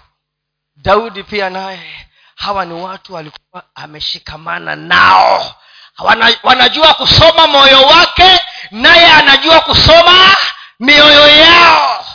daudi 0.77 1.23
pia 1.25 1.51
naye 1.51 2.09
hawa 2.37 2.65
ni 2.65 2.75
watu 2.75 3.15
walikuwa 3.15 3.65
ameshikamana 3.75 4.77
nao. 4.77 5.55
Wana, 5.99 6.37
wanajua 6.43 6.95
kusoma 6.95 7.47
moyo 7.47 7.83
wake 7.83 8.41
naye 8.71 9.07
anajua 9.13 9.61
kusoma 9.61 10.37
mioyo 10.81 11.29
yao. 11.29 12.07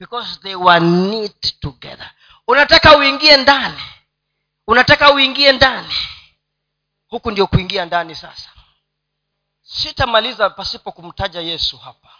Because 0.00 0.40
they 0.42 0.54
were 0.54 0.80
knit 0.80 1.60
together. 1.60 2.10
Unataka 2.46 2.96
uingie 2.96 3.36
ndani 3.36 3.82
unataka 4.66 5.12
uingie 5.12 5.52
ndani. 5.52 5.94
Huku 7.08 7.30
ndio 7.30 7.46
kuingia 7.46 7.84
ndani 7.84 8.14
sasa. 8.14 8.50
Sitamaliza 9.62 10.50
pasipo 10.50 10.92
kumtaja 10.92 11.40
yesu 11.40 11.76
hapa 11.78 12.17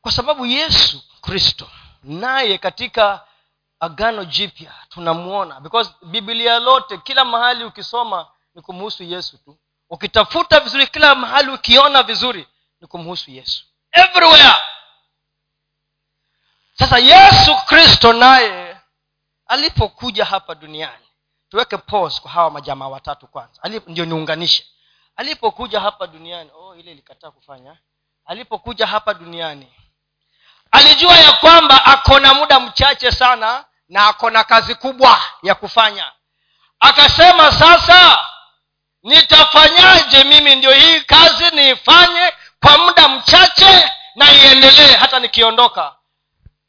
kwa 0.00 0.12
sababu 0.12 0.46
yesu 0.46 1.02
kristo 1.20 1.70
naye 2.02 2.58
katika 2.58 3.26
agano 3.80 4.24
jipya 4.24 4.72
tunamwona 4.88 5.60
because 5.60 5.90
biblia 6.02 6.58
lote 6.58 6.98
kila 6.98 7.24
mahali 7.24 7.64
ukisoma 7.64 8.26
ni 8.54 8.62
kumhusu 8.62 9.02
yesu 9.04 9.38
tu. 9.38 9.58
Ukitafuta 9.90 10.60
vizuri 10.60 10.86
kila 10.86 11.14
mahali 11.14 11.50
ukiona 11.50 12.02
vizuri 12.02 12.48
ni 12.80 12.86
kumhusu 12.88 13.30
yesu. 13.30 13.64
Everywhere. 13.92 14.54
Sasa 16.78 16.98
yesu 16.98 17.56
kristo 17.66 18.12
naye 18.12 18.80
alipokuja 19.46 20.24
hapa 20.24 20.54
duniani 20.54 21.04
tuweke 21.48 21.76
pause 21.76 22.20
kwa 22.20 22.30
hawa 22.30 22.50
majamaa 22.50 22.88
watatu 22.88 23.26
kwanza. 23.26 23.62
Ndio 23.86 24.04
niunganishe. 24.04 24.66
Alipokuja 25.16 25.80
hapa 25.80 26.06
duniani 26.06 26.50
oh 26.54 26.74
ile 26.76 26.92
ilikataa 26.92 27.30
kufanya. 27.30 27.76
Alipokuja 28.24 28.86
hapa 28.86 29.14
duniani 29.14 29.72
alijua 30.70 31.16
ya 31.16 31.32
kwamba 31.32 31.84
ako 31.84 32.20
na 32.20 32.34
muda 32.34 32.60
mchache 32.60 33.12
sana 33.12 33.64
na 33.88 34.06
ako 34.08 34.30
na 34.30 34.44
kazi 34.44 34.74
kubwa 34.74 35.20
ya 35.42 35.54
kufanya. 35.54 36.12
Akasema 36.80 37.52
sasa 37.52 38.18
nitafanyaje 39.02 40.24
mimi 40.24 40.56
ndio 40.56 40.72
hii 40.72 41.00
kazi 41.00 41.50
niifanye 41.50 42.32
kwa 42.62 42.78
muda 42.78 43.08
mchache 43.08 43.90
na 44.14 44.32
iendelee 44.32 44.92
hata 44.96 45.18
nikiondoka? 45.20 45.94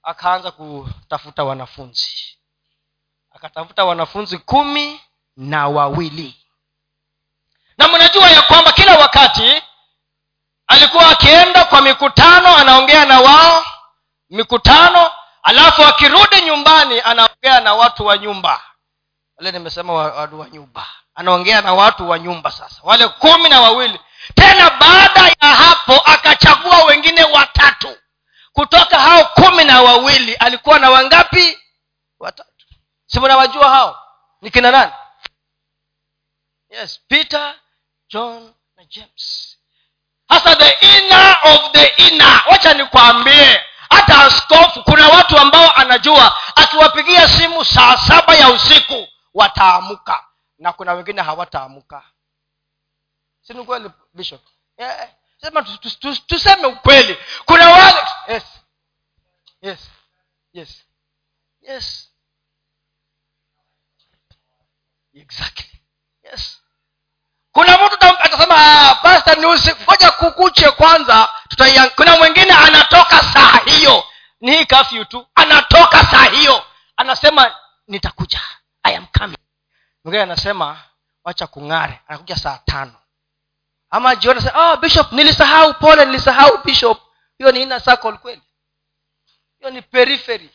Akaanza 0.03 0.51
kutafuta 0.51 1.43
wanafunzi. 1.43 2.37
Akatafuta 3.35 3.85
wanafunzi 3.85 4.37
kumi 4.37 5.01
na 5.37 5.67
wawili. 5.67 6.35
Na 7.77 7.87
mnajua 7.87 8.29
ya 8.29 8.41
kwamba 8.41 8.71
kila 8.71 8.97
wakati 8.97 9.61
alikuwa 10.67 11.09
akienda 11.09 11.63
kwa 11.65 11.81
mikutano 11.81 12.55
anaongea 12.57 13.05
na 13.05 13.19
wao 13.19 13.65
mikutano 14.29 15.11
alafu 15.43 15.83
akirudi 15.83 16.41
nyumbani 16.41 17.01
anaongea 17.01 17.59
na 17.61 17.73
watu 17.73 18.05
wa 18.05 18.17
nyumba. 18.17 18.63
Wale 19.37 19.51
nimesema 19.51 19.93
watu 19.93 20.39
wa 20.39 20.49
nyumba. 20.49 20.87
Anaongea 21.15 21.61
na 21.61 21.73
watu 21.73 22.09
wa 22.09 22.19
nyumba 22.19 22.51
sasa. 22.51 22.79
Wale 22.83 23.07
kumi 23.07 23.49
na 23.49 23.61
wawili. 23.61 23.99
Tena 24.35 24.69
baada 24.69 25.21
ya 25.41 25.47
hapo 25.55 25.93
akachagua 26.05 26.83
wengine 26.83 27.23
watatu. 27.23 27.97
Kutoka 28.53 28.99
hao 28.99 29.25
kumi 29.25 29.63
na 29.63 29.81
wawili 29.81 30.35
alikuwa 30.35 30.79
na 30.79 30.89
wangapi? 30.89 31.59
Watatu. 32.19 32.65
Si 33.05 33.19
mnawajua 33.19 33.69
hao? 33.69 33.99
Ni 34.41 34.51
kina 34.51 34.71
nani? 34.71 34.91
Yes 36.69 36.99
peter 37.07 37.55
john 38.09 38.53
na 38.77 38.83
james. 38.85 39.57
Hasa 40.29 40.55
the 40.55 40.97
inner 40.97 41.37
of 41.43 41.71
the 41.71 41.85
inner. 41.85 42.43
Wacha 42.49 42.73
nikwambie 42.73 43.63
hata 43.89 44.23
askofu 44.23 44.83
kuna 44.83 45.07
watu 45.07 45.37
ambao 45.37 45.71
anajua 45.71 46.37
akiwapigia 46.55 47.29
simu 47.29 47.65
saa 47.65 47.97
saba 47.97 48.35
ya 48.35 48.49
usiku 48.49 49.07
wataamuka. 49.33 50.25
Na 50.57 50.73
kuna 50.73 50.93
wengine 50.93 51.21
hawataamuka. 51.21 52.03
Sini 53.41 53.63
kweli 53.65 53.91
bishop? 54.13 54.41
Yeah. 54.77 55.09
sema 55.41 55.65
tuseme 56.27 56.65
ukweli. 56.67 57.17
Kuna 57.45 57.69
wale 57.69 57.97
yes 58.27 58.43
yes 59.61 59.79
yes 60.53 60.85
yes. 61.61 62.05
Exactly 65.13 65.79
yes. 66.23 66.59
Kuna 67.51 67.77
mtu 67.77 67.97
atasema 68.19 68.55
ah, 68.57 68.95
pasta 68.95 69.35
ni 69.35 69.45
ngoja 69.83 70.11
kukuche 70.11 70.71
kwanza 70.71 71.29
tutaiang... 71.49 71.89
kuna 71.89 72.17
mwingine 72.17 72.53
anatoka 72.53 73.19
saa 73.33 73.38
ni 74.49 74.57
hii 74.57 74.65
kafyu 74.65 75.05
tu. 75.05 75.27
Anatoka 75.35 76.03
saa 76.03 76.25
hiyo. 76.25 76.65
Anasema 76.97 77.55
nitakuja. 77.87 78.41
I 78.83 78.95
am 78.95 79.07
coming. 79.17 79.37
Anasema 80.21 80.83
wacha 81.23 81.47
kung'are. 81.47 81.99
Anakuja 82.07 82.35
saa 82.35 82.57
tano. 82.65 82.95
Ama 83.89 84.15
jioni 84.15 84.41
oh, 84.55 84.77
bishop 84.77 85.11
nilisahau 85.11 85.73
pole 85.73 86.05
nilisahau 86.05 86.57
bishop. 86.63 87.01
Hiyo 87.37 87.51
ni 87.51 87.61
ina 87.61 87.79
circle 87.79 88.11
kweli? 88.11 88.41
Hiyo 89.59 89.71
ni 89.71 89.81
periphery. 89.81 90.49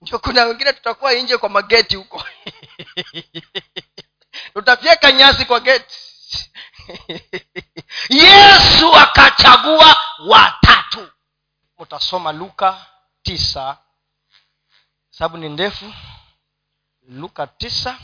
Ndio 0.00 0.18
kuna 0.18 0.44
wengine 0.44 0.72
tutakuwa 0.72 1.12
nje 1.12 1.36
kwa 1.36 1.48
mageti 1.48 1.96
huko. 1.96 2.24
Tutafyeka 4.54 5.12
nyasi 5.12 5.44
kwa 5.44 5.60
geti. 5.60 5.96
Yesu 8.22 8.94
akachagua 8.96 9.96
watatu 10.26 11.08
utasoma 11.78 12.32
luka 12.32 12.86
tisa. 13.22 13.78
Sababu 15.10 15.36
ni 15.36 15.48
ndefu. 15.48 15.92
Luka 17.08 17.46
tisa 17.46 17.98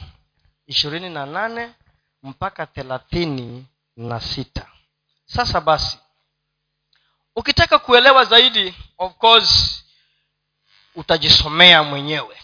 ishirini 0.67 1.11
na 1.11 1.27
nane 1.27 1.75
mpaka 2.23 2.67
thelathini 2.67 3.67
na 3.97 4.21
sita. 4.21 4.69
Sasa 5.25 5.61
basi 5.61 5.99
ukitaka 7.37 7.79
kuelewa 7.79 8.25
zaidi 8.25 8.75
of 8.99 9.15
course 9.17 9.85
utajisomea 10.95 11.83
mwenyewe. 11.83 12.43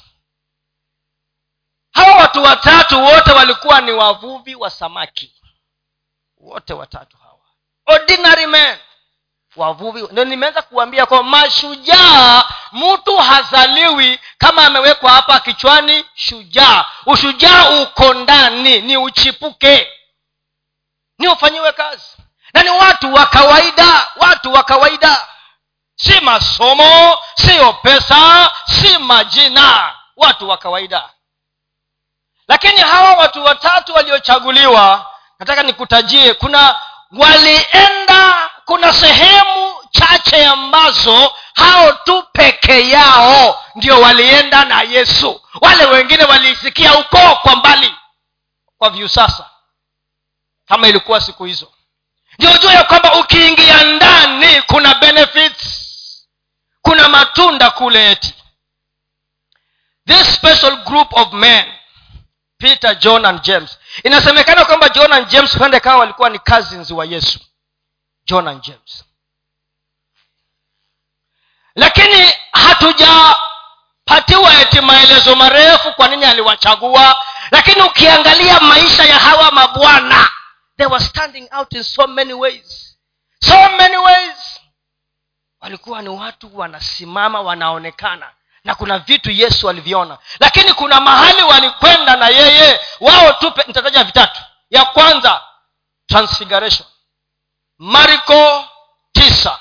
Hawa 1.92 2.16
watu 2.16 2.42
watatu 2.42 3.04
wote 3.04 3.32
walikuwa 3.32 3.80
ni 3.80 3.92
wavuvi 3.92 4.54
wa 4.54 4.70
samaki. 4.70 5.34
Wote 6.36 6.72
watatu 6.72 7.16
hawa. 7.16 7.40
Ordinary 7.86 8.46
men 8.46 8.78
wavuvi. 9.58 10.02
Ndio 10.12 10.24
nimeanza 10.24 10.62
kuambia 10.62 11.06
kwa 11.06 11.22
mashujaa 11.22 12.44
mtu 12.72 13.16
hazaliwi 13.16 14.20
kama 14.38 14.64
amewekwa 14.66 15.10
hapa 15.10 15.40
kichwani 15.40 16.04
shujaa. 16.14 16.84
Ushujaa 17.06 17.70
uko 17.70 18.14
ndani 18.14 18.80
ni 18.80 18.96
uchipuke. 18.96 19.88
Ni 21.18 21.28
ufanyiwe 21.28 21.72
kazi. 21.72 22.04
Na 22.54 22.62
ni 22.62 22.70
watu 22.70 23.14
wa 23.14 23.26
kawaida 23.26 24.08
watu 24.16 24.52
wa 24.52 24.62
kawaida. 24.62 25.26
Si 25.96 26.20
masomo 26.20 27.18
siyo 27.34 27.72
pesa 27.72 28.50
si 28.66 28.98
majina. 28.98 29.94
Watu 30.16 30.48
wa 30.48 30.56
kawaida. 30.56 31.08
Lakini 32.48 32.76
hawa 32.80 33.14
watu 33.14 33.44
watatu 33.44 33.94
waliochaguliwa 33.94 35.06
nataka 35.38 35.62
nikutajie 35.62 36.34
kuna 36.34 36.76
walienda 37.12 38.50
kuna 38.64 38.92
sehemu 38.94 39.74
chache 39.90 40.46
ambazo 40.46 41.34
hao 41.54 41.92
tu 41.92 42.22
peke 42.32 42.88
yao 42.88 43.64
ndio 43.74 44.00
walienda 44.00 44.64
na 44.64 44.82
yesu. 44.82 45.42
Wale 45.60 45.84
wengine 45.86 46.24
waliisikia 46.24 46.90
huko 46.90 47.36
kwa 47.42 47.56
mbali 47.56 47.94
kwa 48.78 48.90
vyu 48.90 49.08
sasa 49.08 49.50
kama 50.66 50.88
ilikuwa 50.88 51.20
siku 51.20 51.44
hizo. 51.44 51.72
Ndio 52.38 52.58
juu 52.58 52.70
ya 52.70 52.84
kwamba 52.84 53.14
ukiingia 53.14 53.82
ndani 53.84 54.62
kuna 54.62 54.94
benefits 54.94 55.78
kuna 56.82 57.08
matunda 57.08 57.70
kule 57.70 58.10
eti. 58.10 58.34
This 60.06 60.34
special 60.34 60.76
group 60.76 61.12
of 61.16 61.32
men 61.32 61.72
peter 62.58 62.94
john 62.98 63.24
and 63.24 63.42
james 63.42 63.77
inasemekana 64.04 64.64
kwamba 64.64 64.88
john 64.88 65.12
and 65.12 65.28
james 65.28 65.58
huende 65.58 65.80
kawa 65.80 65.96
walikuwa 65.98 66.30
ni 66.30 66.38
cousins 66.38 66.90
wa 66.90 67.04
yesu. 67.04 67.40
John 68.24 68.48
and 68.48 68.62
james. 68.62 69.04
Lakini 71.74 72.32
hatujapatiwa 72.52 74.60
eti 74.60 74.80
maelezo 74.80 75.36
marefu 75.36 75.92
kwa 75.92 76.08
nini 76.08 76.24
aliwachagua. 76.24 77.16
Lakini 77.50 77.82
ukiangalia 77.82 78.60
maisha 78.60 79.04
ya 79.04 79.18
hawa 79.18 79.52
mabwana 79.52 80.30
they 80.76 80.86
were 80.86 81.04
standing 81.04 81.48
out 81.52 81.72
in 81.72 81.82
so 81.82 82.06
many 82.06 82.32
ways. 82.32 82.98
So 83.40 83.68
many 83.76 83.96
ways. 83.96 84.60
Walikuwa 85.60 86.02
ni 86.02 86.08
watu 86.08 86.58
wanasimama 86.58 87.40
wanaonekana 87.40 88.32
na 88.64 88.74
kuna 88.74 88.98
vitu 88.98 89.30
yesu 89.30 89.68
aliviona. 89.70 90.18
Lakini 90.40 90.72
kuna 90.72 91.00
mahali 91.00 91.42
walikwenda 91.42 92.16
na 92.16 92.28
yeye. 92.28 92.80
Wao 93.00 93.32
tupe 93.32 93.64
nitataja 93.66 94.04
vitatu. 94.04 94.40
Ya 94.70 94.84
kwanza 94.84 95.42
transfiguration. 96.06 96.88
Marko 97.78 98.64
tisa 99.12 99.58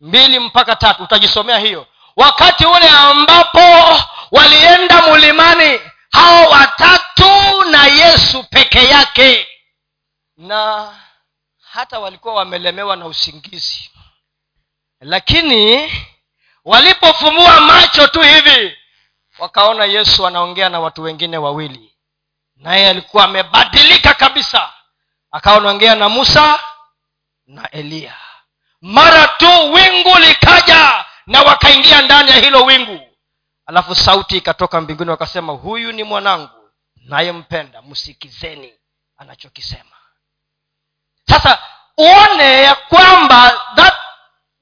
mbili 0.00 0.38
mpaka 0.38 0.76
tatu. 0.76 1.02
Utajisomea 1.02 1.58
hiyo. 1.58 1.86
Wakati 2.16 2.66
ule 2.66 2.88
ambapo 2.88 3.60
walienda 4.30 5.02
mulimani 5.02 5.80
hao 6.12 6.44
watatu 6.50 7.64
na 7.70 7.86
yesu 7.86 8.42
peke 8.44 8.84
yake. 8.84 9.48
Na 10.36 10.92
hata 11.72 11.98
walikuwa 11.98 12.34
wamelemewa 12.34 12.96
na 12.96 13.06
usingizi. 13.06 13.90
Lakini 15.00 15.92
walipofumua 16.64 17.60
macho 17.60 18.06
tu 18.08 18.20
hivi 18.22 18.76
wakaona 19.38 19.84
yesu 19.84 20.26
anaongea 20.26 20.68
na 20.68 20.80
watu 20.80 21.02
wengine 21.02 21.38
wawili. 21.38 21.94
Naye 22.56 22.88
alikuwa 22.90 23.24
amebadilika 23.24 24.14
kabisa. 24.14 24.72
Akawa 25.30 25.56
anaongea 25.56 25.94
na 25.94 26.08
musa 26.08 26.60
na 27.46 27.70
eliya 27.70 28.14
mara 28.80 29.28
tu 29.28 29.72
wingu 29.72 30.18
likaja 30.18 31.04
na 31.26 31.42
wakaingia 31.42 32.02
ndani 32.02 32.30
ya 32.30 32.36
hilo 32.36 32.64
wingu. 32.64 33.00
Alafu 33.66 33.94
sauti 33.94 34.36
ikatoka 34.36 34.80
mbinguni 34.80 35.10
wakasema 35.10 35.52
huyu 35.52 35.92
ni 35.92 36.04
mwanangu 36.04 36.50
nayempenda 36.96 37.82
msikizeni 37.82 38.74
anachokisema. 39.16 39.96
Sasa 41.28 41.58
uone 41.98 42.62
ya 42.62 42.74
kwamba 42.74 43.60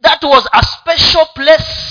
that, 0.08 0.22
was 0.24 0.48
a 0.52 0.62
special 0.64 1.26
place 1.34 1.88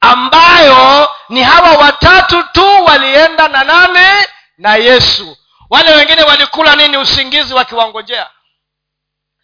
ambayo 0.00 1.08
ni 1.28 1.42
hawa 1.42 1.70
watatu 1.72 2.42
tu 2.42 2.84
walienda 2.84 3.48
na 3.48 3.64
nane 3.64 4.26
na 4.58 4.76
yesu. 4.76 5.36
Wale 5.70 5.94
wengine 5.94 6.22
walikula 6.22 6.76
nini? 6.76 6.96
Usingizi 6.96 7.54
wakiwangojea. 7.54 8.30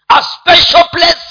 A 0.09 0.23
special 0.23 0.85
place. 0.91 1.23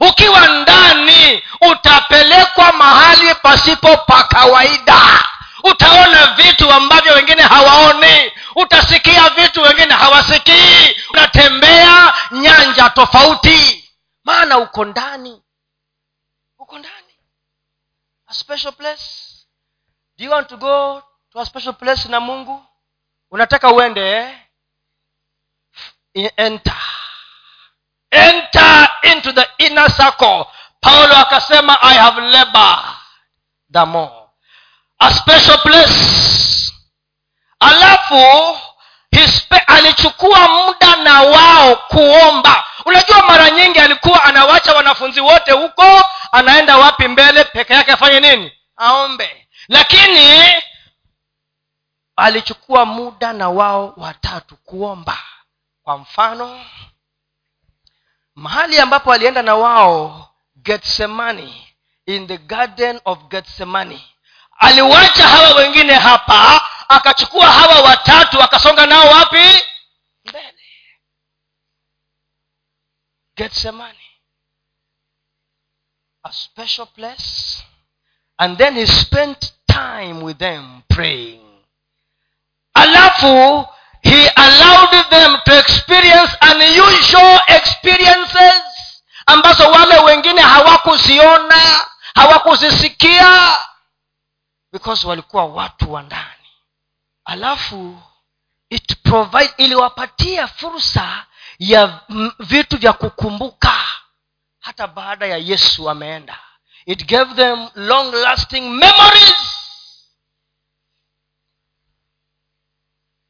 Ukiwa 0.00 0.46
ndani 0.48 1.42
utapelekwa 1.60 2.72
mahali 2.72 3.34
pasipo 3.34 3.96
pa 3.96 4.22
kawaida. 4.22 5.24
Utaona 5.64 6.26
vitu 6.26 6.70
ambavyo 6.72 7.14
wengine 7.14 7.42
hawaoni. 7.42 8.32
Utasikia 8.56 9.28
vitu 9.30 9.62
wengine 9.62 9.94
hawasikii. 9.94 10.96
Unatembea 11.12 12.12
nyanja 12.30 12.90
tofauti. 12.90 13.84
Maana 14.24 14.58
uko 14.58 14.84
ndani 14.84 15.43
a 18.34 18.36
special 18.36 18.72
place? 18.72 19.46
Do 20.18 20.24
you 20.24 20.30
want 20.30 20.48
to 20.48 20.56
go 20.56 21.02
to 21.32 21.38
a 21.38 21.46
special 21.46 21.72
place 21.74 22.08
na 22.08 22.20
mungu? 22.20 22.60
Unataka 23.30 23.72
uende 23.72 24.00
eh? 24.00 24.34
enter. 26.36 26.82
Enter 28.10 28.88
into 29.12 29.32
the 29.32 29.46
inner 29.58 29.88
circle. 29.90 30.46
Paulo 30.80 31.14
akasema 31.16 31.78
i 31.82 31.94
have 31.94 32.20
labor 32.22 32.78
the 33.70 33.86
more 33.86 34.28
a 35.00 35.12
special 35.12 35.58
place. 35.58 36.72
Alafu 37.60 38.58
alichukua 39.66 40.48
muda 40.48 40.96
na 40.96 41.22
wao 41.22 41.76
kuomba 41.76 42.64
unajua 42.84 43.22
mara 43.26 43.50
nyingi 43.50 43.78
alikuwa 43.78 44.24
anawacha 44.24 44.72
wanafunzi 44.72 45.20
wote 45.20 45.52
huko 45.52 46.04
anaenda 46.32 46.76
wapi 46.78 47.08
mbele 47.08 47.44
peke 47.44 47.72
yake 47.72 47.92
afanye 47.92 48.20
nini? 48.20 48.52
Aombe. 48.76 49.48
Lakini 49.68 50.54
alichukua 52.16 52.84
muda 52.84 53.32
na 53.32 53.48
wao 53.48 53.94
watatu 53.96 54.56
kuomba. 54.56 55.18
Kwa 55.82 55.98
mfano 55.98 56.64
mahali 58.34 58.78
ambapo 58.78 59.12
alienda 59.12 59.42
na 59.42 59.54
wao 59.54 60.30
getsemani 60.56 61.66
in 62.06 62.26
the 62.26 62.38
garden 62.38 63.00
of 63.04 63.18
getsemani. 63.28 64.04
Aliwacha 64.58 65.28
hawa 65.28 65.54
wengine 65.54 65.94
hapa 65.94 66.68
akachukua 66.88 67.46
hawa 67.46 67.80
watatu 67.80 68.42
akasonga 68.42 68.86
nao 68.86 69.08
wapi 69.08 69.62
mbele 70.24 70.54
getsemani 73.36 73.98
a 76.24 76.32
special 76.32 76.86
place. 76.86 77.62
And 78.38 78.56
then 78.58 78.74
he 78.76 78.86
spent 78.86 79.52
time 79.68 80.22
with 80.22 80.38
them 80.38 80.82
praying. 80.88 81.40
Alafu 82.76 83.66
he 84.02 84.28
allowed 84.36 85.04
them 85.10 85.36
to 85.44 85.58
experience 85.58 86.34
unusual 86.42 87.38
experiences 87.48 88.62
ambazo 89.26 89.70
wale 89.70 89.98
wengine 89.98 90.40
hawakuziona 90.40 91.86
hawakuzisikia 92.14 93.52
because 94.72 95.06
walikuwa 95.06 95.44
watu 95.44 95.92
wa 95.92 96.02
ndani. 96.02 96.48
Alafu 97.24 97.98
it 98.70 98.96
provide 99.02 99.54
iliwapatia 99.56 100.46
fursa 100.46 101.26
ya 101.58 102.00
vitu 102.38 102.76
vya 102.78 102.92
kukumbuka. 102.92 103.84
Hata 104.60 104.86
baada 104.86 105.26
ya 105.26 105.36
yesu 105.36 105.90
ameenda. 105.90 106.38
It 106.86 107.06
gave 107.06 107.34
them 107.34 107.68
long 107.74 108.14
lasting 108.14 108.60
memories. 108.70 109.34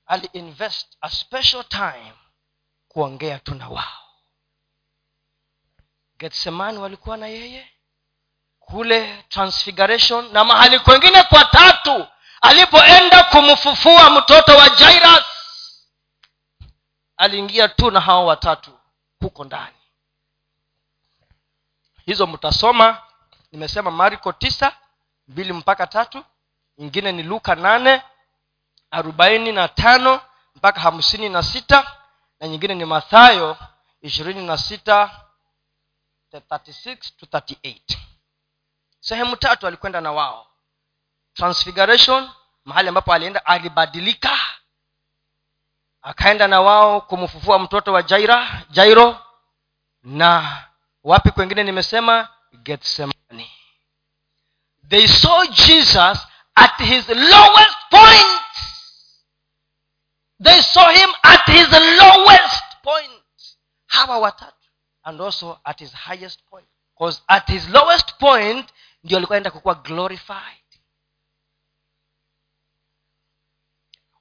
Aliinvest 0.06 0.86
a 1.00 1.10
special 1.10 1.64
time 1.64 2.12
kuongea 2.88 3.38
tu 3.38 3.54
na 3.54 3.68
wao. 3.68 4.04
Getsemani 6.18 6.78
walikuwa 6.78 7.16
na 7.16 7.26
yeye. 7.26 7.70
Kule 8.60 9.24
transfiguration 9.28 10.32
na 10.32 10.44
mahali 10.44 10.78
kwengine 10.78 11.22
kwa 11.22 11.44
tatu. 11.44 12.06
Alipoenda 12.40 13.22
kumfufua 13.24 14.10
mtoto 14.10 14.52
wa 14.56 14.68
jairas 14.68 15.24
aliingia 17.16 17.68
tu 17.68 17.90
na 17.90 18.00
hao 18.00 18.26
watatu 18.26 18.78
huko 19.20 19.44
ndani. 19.44 19.76
Hizo 22.06 22.26
mtasoma 22.26 23.02
nimesema 23.52 23.90
marko 23.90 24.32
tisa 24.32 24.76
mbili 25.28 25.52
mpaka 25.52 25.86
tatu 25.86 26.24
ingine 26.76 27.12
ni 27.12 27.22
luka 27.22 27.54
nane 27.54 28.02
arobaini 28.90 29.52
na 29.52 29.68
tano 29.68 30.20
mpaka 30.54 30.80
hamsini 30.80 31.28
na 31.28 31.42
sita 31.42 31.96
na 32.40 32.48
nyingine 32.48 32.74
ni 32.74 32.84
mathayo 32.84 33.56
ishirini 34.02 34.46
na 34.46 34.58
sita 34.58 35.20
36 36.32 36.96
to 37.16 37.26
38 37.26 37.80
sehemu 39.00 39.36
tatu 39.36 39.66
alikwenda 39.66 40.00
na 40.00 40.12
wao. 40.12 40.46
Transfiguration 41.34 42.30
mahali 42.64 42.88
ambapo 42.88 43.12
alienda 43.12 43.46
alibadilika 43.46 44.38
akaenda 46.04 46.48
na 46.48 46.60
wao 46.60 47.00
kumfufua 47.00 47.58
mtoto 47.58 47.92
wa 47.92 48.02
jaira 48.02 48.62
jairo 48.70 49.20
na 50.02 50.62
wapi 51.04 51.30
kwengine 51.30 51.62
nimesema 51.64 52.28
getsemani. 52.52 53.50
They 54.88 55.06
saw 55.08 55.44
jesus 55.46 56.18
at 56.54 56.76
his 56.78 57.08
lowest 57.08 57.76
point. 57.90 58.40
They 60.42 60.62
saw 60.62 60.88
him 60.90 61.10
at 61.22 61.44
his 61.46 61.68
lowest 61.72 62.64
point. 62.82 63.22
Hawa 63.86 64.18
watatu 64.18 64.68
and 65.04 65.20
also 65.20 65.60
at 65.64 65.78
his 65.80 65.92
highest 65.94 66.40
point. 66.50 66.68
Because 66.94 67.22
at 67.28 67.48
his 67.50 67.68
lowest 67.68 68.14
point 68.18 68.70
ndio 69.04 69.18
alikuwa 69.18 69.36
enda 69.36 69.50
kukuwa 69.50 69.74
glorified 69.74 70.63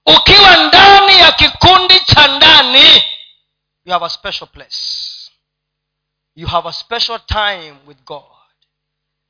ukiwa 0.06 0.58
ndani 0.68 1.20
ya 1.20 1.32
kikundi 1.32 2.00
cha 2.00 2.28
ndani 2.28 3.04
you 3.86 3.92
have 3.92 4.06
a 4.06 4.10
special 4.10 4.48
place. 4.48 5.32
You 6.36 6.48
have 6.48 6.66
a 6.70 6.74
special 6.74 7.20
time 7.20 7.76
with 7.86 8.04
god. 8.06 8.24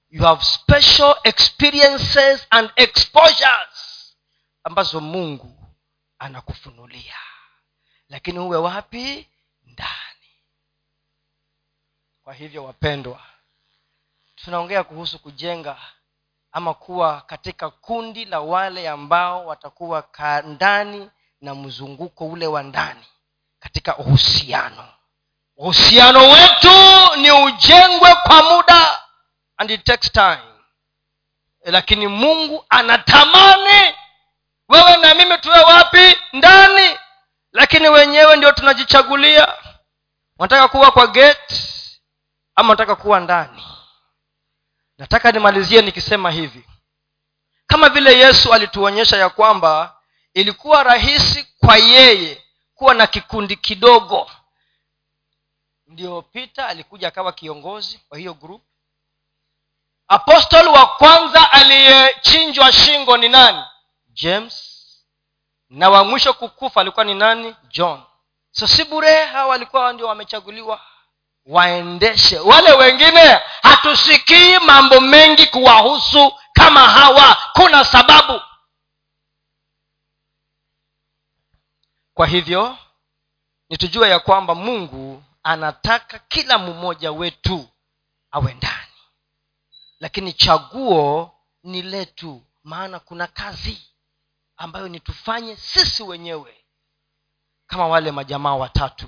You 0.10 0.22
have 0.24 0.44
special 0.44 1.16
experiences 1.24 2.48
and 2.50 2.72
exposures 2.76 4.16
ambazo 4.64 5.02
mungu 5.02 5.76
anakufunulia. 6.20 7.18
Lakini 8.10 8.40
uwe 8.40 8.58
wapi? 8.58 9.30
Ndani. 9.64 10.44
Kwa 12.24 12.34
hivyo 12.34 12.64
wapendwa 12.64 13.26
tunaongea 14.36 14.84
kuhusu 14.84 15.20
kujenga 15.20 15.78
ama 16.54 16.74
kuwa 16.74 17.22
katika 17.22 17.70
kundi 17.70 18.26
la 18.26 18.40
wale 18.40 18.90
ambao 18.90 19.46
watakuwa 19.46 20.04
ndani 20.46 21.10
na 21.42 21.56
mzunguko 21.56 22.26
ule 22.28 22.48
wa 22.48 22.64
ndani 22.64 23.06
katika 23.60 23.98
uhusiano. 23.98 24.88
Uhusiano 25.58 26.20
wetu 26.32 26.72
ni 27.16 27.32
ujengwe 27.32 28.16
kwa 28.16 28.44
muda 28.44 29.02
and 29.58 29.72
it 29.72 29.84
takes 29.84 30.12
time. 30.12 30.42
Lakini 31.66 32.08
mungu 32.08 32.66
anatamani 32.70 33.96
wewe 34.70 34.98
na 34.98 35.14
mimi 35.14 35.38
tuwe 35.38 35.60
wapi? 35.60 36.18
Ndani. 36.34 36.98
Lakini 37.52 37.90
wenyewe 37.90 38.36
ndio 38.38 38.52
tunajichagulia. 38.52 39.48
Wanataka 40.38 40.68
kuwa 40.68 40.92
kwa 40.92 41.08
gate 41.08 41.56
ama 42.56 42.70
wanataka 42.70 42.96
kuwa 42.96 43.20
ndani 43.20 43.64
nataka 45.04 45.32
nimalizie 45.32 45.82
nikisema 45.82 46.32
hivi. 46.32 46.66
Kama 47.68 47.90
vile 47.90 48.18
yesu 48.20 48.54
alituonyesha 48.54 49.18
ya 49.18 49.30
kwamba 49.30 49.98
ilikuwa 50.34 50.84
rahisi 50.84 51.44
kwa 51.60 51.78
yeye 51.78 52.44
kuwa 52.76 52.94
na 52.94 53.08
kikundi 53.08 53.56
kidogo. 53.56 54.32
Ndio 55.88 56.22
pita 56.22 56.68
alikuja 56.68 57.08
akawa 57.08 57.32
kiongozi 57.34 58.00
wa 58.10 58.18
hiyo 58.18 58.34
group. 58.34 58.62
Apostol 60.08 60.68
wa 60.68 60.86
kwanza 60.88 61.52
aliyechinjwa 61.52 62.72
shingo 62.72 63.18
ni 63.18 63.30
nani? 63.30 63.64
James. 64.14 64.80
Na 65.70 65.90
wa 65.90 66.04
mwisho 66.04 66.34
kukufa 66.34 66.82
alikuwa 66.82 67.06
ni 67.06 67.14
nani? 67.14 67.56
John. 67.70 68.04
So 68.52 68.68
si 68.68 68.84
bure 68.84 69.26
hawa 69.26 69.48
walikuwa 69.48 69.94
ndio 69.94 70.08
wamechaguliwa 70.08 70.82
waendeshe. 71.46 72.40
Wale 72.40 72.72
wengine 72.72 73.40
hatusikii 73.64 74.60
mambo 74.60 75.02
mengi 75.02 75.46
kuwahusu 75.48 76.34
kama 76.54 76.80
hawa. 76.90 77.38
Kuna 77.54 77.86
sababu. 77.86 78.42
Kwa 82.14 82.28
hivyo 82.28 82.78
nitujue 83.70 84.10
ya 84.10 84.20
kwamba 84.20 84.56
mungu 84.56 85.24
anataka 85.44 86.20
kila 86.20 86.58
mmoja 86.58 87.12
wetu 87.12 87.70
awe 88.32 88.54
ndani. 88.54 88.88
Lakini 90.00 90.34
chaguo 90.34 91.32
ni 91.64 91.82
letu. 91.82 92.42
Maana 92.64 93.00
kuna 93.00 93.28
kazi 93.28 93.88
ambayo 94.58 94.88
ni 94.88 95.00
tufanye 95.00 95.56
sisi 95.56 96.04
wenyewe 96.04 96.66
kama 97.68 97.88
wale 97.88 98.12
majamaa 98.12 98.56
watatu 98.56 99.08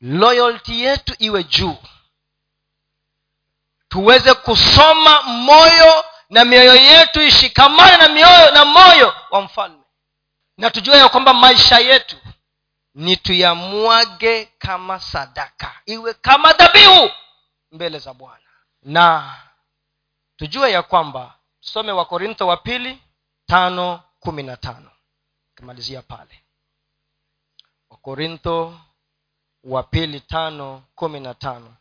loyalty 0.00 0.80
yetu 0.84 1.14
iwe 1.18 1.44
juu. 1.44 1.76
Tuweze 3.88 4.34
kusoma 4.34 5.22
moyo 5.22 6.04
na 6.30 6.44
mioyo 6.44 6.74
yetu 6.74 7.22
ishikamane 7.22 7.96
na 7.96 8.08
mioyo 8.08 8.50
na 8.50 8.64
moyo 8.64 9.14
wa 9.30 9.40
mfalme. 9.40 9.82
Na 10.56 10.70
tujue 10.70 10.98
ya 10.98 11.08
kwamba 11.08 11.34
maisha 11.34 11.78
yetu 11.78 12.16
ni 12.94 13.16
tuyamwage 13.16 14.44
kama 14.58 15.00
sadaka. 15.00 15.80
Iwe 15.86 16.14
kama 16.14 16.52
dhabihu 16.52 17.10
mbele 17.72 17.98
za 17.98 18.14
bwana. 18.14 18.44
Na 18.82 19.36
tujue 20.36 20.70
ya 20.72 20.82
kwamba 20.82 21.34
tusome 21.60 21.92
wakorintho 21.92 22.46
wa 22.46 22.56
pili 22.56 23.02
tano 23.46 24.02
kumi 24.20 24.42
na 24.42 24.56
tano. 24.56 24.90
Ukimalizia 25.52 26.02
pale. 26.02 26.44
Wakorintho 27.90 28.80
wa 29.64 29.82
pili 29.82 30.20
tano 30.20 30.84
kumi 30.94 31.20
na 31.20 31.34
tano. 31.34 31.76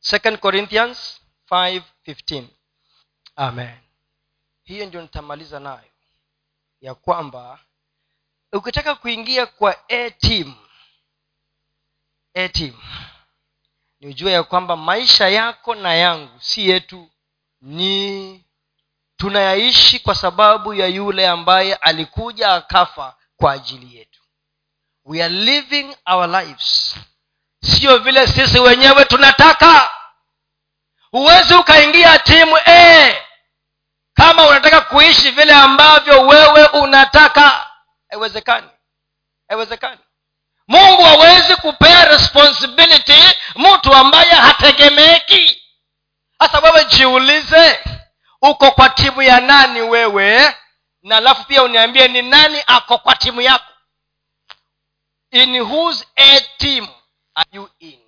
Second 0.00 0.38
corinthians 0.40 1.20
5:15 1.50 2.44
amen. 3.36 3.78
Hiyo 4.62 4.86
ndio 4.86 5.02
nitamaliza 5.02 5.60
nayo. 5.60 5.90
Ya 6.80 6.94
kwamba 6.94 7.58
ukitaka 8.52 8.94
kuingia 8.94 9.46
kwa 9.46 9.88
a 9.88 10.10
team 10.10 10.54
a 12.34 12.48
team 12.48 12.74
ni 14.00 14.06
ujue 14.08 14.32
ya 14.32 14.42
kwamba 14.42 14.76
maisha 14.76 15.28
yako 15.28 15.74
na 15.74 15.94
yangu 15.94 16.40
si 16.40 16.68
yetu 16.70 17.10
ni 17.60 18.44
tunayaishi 19.16 19.98
kwa 19.98 20.14
sababu 20.14 20.74
ya 20.74 20.86
yule 20.86 21.28
ambaye 21.28 21.74
alikuja 21.74 22.54
akafa 22.54 23.16
kwa 23.42 23.52
ajili 23.52 23.96
yetu. 23.96 24.20
We 25.04 25.22
are 25.24 25.34
living 25.34 25.96
our 26.06 26.28
lives. 26.28 26.94
Sio 27.62 27.98
vile 27.98 28.26
sisi 28.26 28.58
wenyewe 28.58 29.04
tunataka. 29.04 29.90
Huwezi 31.10 31.54
ukaingia 31.54 32.18
timu 32.18 32.56
a 32.66 33.14
kama 34.14 34.46
unataka 34.48 34.80
kuishi 34.80 35.30
vile 35.30 35.54
ambavyo 35.54 36.26
wewe 36.26 36.66
unataka. 36.66 37.70
Haiwezekani. 38.10 38.68
Haiwezekani. 39.48 40.00
Mungu 40.68 41.02
hawezi 41.02 41.56
kupea 41.56 42.04
responsibility 42.04 43.22
mtu 43.56 43.94
ambaye 43.94 44.30
hategemeki. 44.30 45.62
Hasa 46.38 46.58
wewe 46.58 46.84
jiulize 46.84 47.80
uko 48.42 48.70
kwa 48.70 48.88
timu 48.88 49.22
ya 49.22 49.40
nani 49.40 49.80
wewe 49.80 50.54
na 51.02 51.16
alafu 51.16 51.44
pia 51.44 51.62
uniambie 51.62 52.08
ni 52.08 52.22
nani 52.22 52.62
ako 52.66 52.98
kwa 52.98 53.14
timu 53.16 53.40
yako. 53.40 53.72
In 55.30 55.60
whose 55.60 56.06
team 56.58 56.88
are 57.34 57.48
you 57.52 57.70
in? 57.78 58.00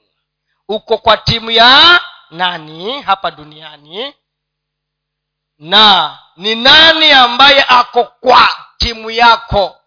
Uko 0.69 0.99
kwa 0.99 1.17
timu 1.17 1.51
ya 1.51 2.01
nani 2.31 3.03
hapa 3.03 3.31
duniani? 3.31 4.15
Na 5.59 6.19
ni 6.37 6.55
nani 6.55 7.13
ambaye 7.13 7.65
ako 7.69 8.05
kwa 8.05 8.49
timu 8.79 9.11
yako? 9.11 9.81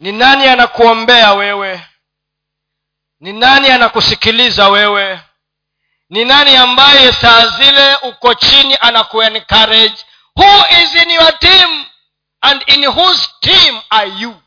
Ni 0.00 0.12
nani 0.12 0.46
anakuombea 0.48 1.32
wewe? 1.34 1.86
Ni 3.20 3.32
nani 3.32 3.70
anakusikiliza 3.70 4.68
wewe? 4.68 5.20
Ni 6.10 6.24
nani 6.24 6.56
ambaye 6.56 7.12
saa 7.12 7.46
zile 7.46 7.96
uko 7.96 8.34
chini 8.34 8.76
anakuencourage? 8.80 10.04
Who 10.36 10.66
is 10.82 10.94
in 10.94 11.10
your 11.10 11.38
team 11.38 11.86
and 12.42 12.62
in 12.66 12.84
whose 12.84 13.28
team 13.40 13.82
are 13.90 14.10
you? 14.18 14.42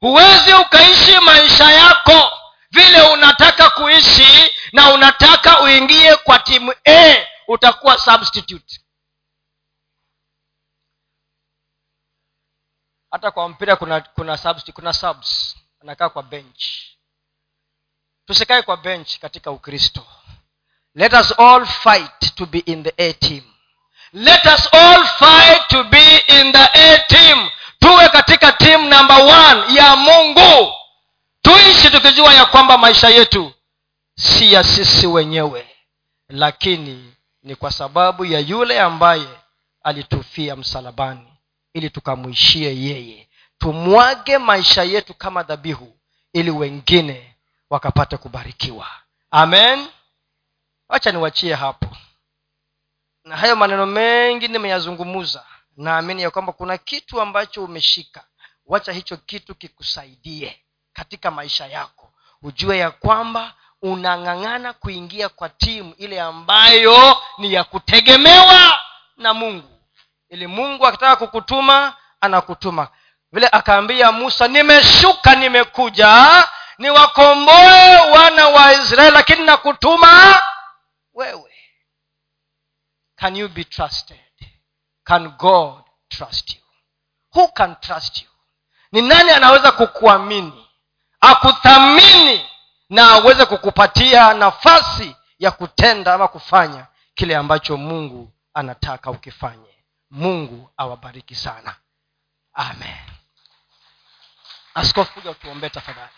Huwezi 0.00 0.54
ukaishi 0.54 1.18
maisha 1.18 1.70
yako 1.72 2.38
vile 2.70 3.02
unataka 3.02 3.70
kuishi 3.70 4.54
na 4.72 4.92
unataka 4.92 5.60
uingie 5.60 6.16
kwa 6.16 6.38
timu 6.38 6.74
a 6.88 7.26
utakuwa 7.48 7.98
substitute. 7.98 8.80
Hata 13.10 13.30
kwa 13.30 13.48
mpira 13.48 13.76
kuna 13.76 14.00
kuna 14.00 14.36
substitute, 14.36 14.72
kuna 14.72 14.92
subs 14.92 15.56
anakaa 15.80 16.08
kwa 16.08 16.22
bench. 16.22 16.64
Tusikae 18.26 18.62
kwa 18.62 18.76
bench 18.76 19.18
katika 19.18 19.50
ukristo. 19.50 20.06
Let 20.94 21.12
us 21.12 21.38
all 21.38 21.66
fight 21.66 22.34
to 22.34 22.46
be 22.46 22.58
in 22.58 22.82
the 22.82 22.94
a 22.96 23.12
team 23.12 23.54
let 24.12 24.46
us 24.46 24.68
all 24.74 25.04
fight 25.06 25.68
to 25.68 25.84
be 25.84 26.16
in 26.40 26.52
the 26.52 26.68
a 26.74 26.98
team. 27.08 27.50
Tuwe 27.78 28.08
katika 28.08 28.52
team 28.52 28.88
namba 28.88 29.18
ya 29.74 29.96
mungu. 29.96 30.72
Tuishi 31.42 31.90
tukijua 31.90 32.34
ya 32.34 32.44
kwamba 32.46 32.78
maisha 32.78 33.08
yetu 33.08 33.52
si 34.16 34.52
ya 34.52 34.64
sisi 34.64 35.06
wenyewe 35.06 35.66
lakini 36.28 37.14
ni 37.42 37.54
kwa 37.54 37.70
sababu 37.72 38.24
ya 38.24 38.40
yule 38.40 38.80
ambaye 38.80 39.28
alitufia 39.82 40.56
msalabani 40.56 41.32
ili 41.74 41.90
tukamwishie 41.90 42.76
yeye. 42.82 43.28
Tumwage 43.58 44.38
maisha 44.38 44.82
yetu 44.82 45.14
kama 45.14 45.42
dhabihu 45.42 45.96
ili 46.32 46.50
wengine 46.50 47.34
wakapate 47.70 48.16
kubarikiwa. 48.16 48.86
Amen. 49.30 49.86
Wacha 50.88 51.12
niwachie 51.12 51.54
hapo 51.54 51.86
na 53.28 53.36
hayo 53.36 53.56
maneno 53.56 53.86
mengi 53.86 54.48
nimeyazungumuza. 54.48 55.44
Naamini 55.76 56.22
ya 56.22 56.30
kwamba 56.30 56.52
kuna 56.52 56.78
kitu 56.78 57.20
ambacho 57.20 57.64
umeshika. 57.64 58.24
Wacha 58.66 58.92
hicho 58.92 59.16
kitu 59.16 59.54
kikusaidie 59.54 60.60
katika 60.92 61.30
maisha 61.30 61.66
yako. 61.66 62.12
Ujue 62.42 62.78
ya 62.78 62.90
kwamba 62.90 63.52
unang'ang'ana 63.82 64.72
kuingia 64.72 65.28
kwa 65.28 65.48
timu 65.48 65.94
ile 65.98 66.20
ambayo 66.20 67.16
ni 67.38 67.52
ya 67.52 67.64
kutegemewa 67.64 68.78
na 69.16 69.34
mungu. 69.34 69.80
Ili 70.28 70.46
mungu 70.46 70.86
akitaka 70.86 71.16
kukutuma 71.16 71.94
anakutuma. 72.20 72.88
Vile 73.32 73.48
akaambia 73.52 74.12
musa 74.12 74.48
nimeshuka 74.48 75.34
nimekuja 75.34 76.44
niwakomboe 76.78 77.96
wana 78.12 78.48
wa 78.48 78.72
israeli 78.74 79.14
lakini 79.14 79.44
nakutuma 79.46 80.42
wewe 81.14 81.47
can 83.20 83.36
you 83.36 83.48
be 83.48 83.64
trusted? 83.64 84.18
Can 85.04 85.32
god 85.38 85.82
trust 86.08 86.54
you? 86.54 86.60
Who 87.34 87.48
can 87.48 87.76
trust 87.80 88.22
you? 88.22 88.28
Ni 88.92 89.02
nani 89.02 89.30
anaweza 89.30 89.72
kukuamini 89.72 90.68
akuthamini 91.20 92.48
na 92.90 93.10
aweze 93.10 93.46
kukupatia 93.46 94.34
nafasi 94.34 95.16
ya 95.38 95.50
kutenda 95.50 96.14
ama 96.14 96.28
kufanya 96.28 96.86
kile 97.14 97.36
ambacho 97.36 97.76
mungu 97.76 98.32
anataka 98.54 99.10
ukifanye? 99.10 99.84
Mungu 100.10 100.70
awabariki 100.76 101.34
sana. 101.34 101.74
Amen. 102.54 102.96
Askofu 104.74 105.12
kuja 105.12 105.30
utuombee 105.30 105.68
tafadhali 105.68 106.12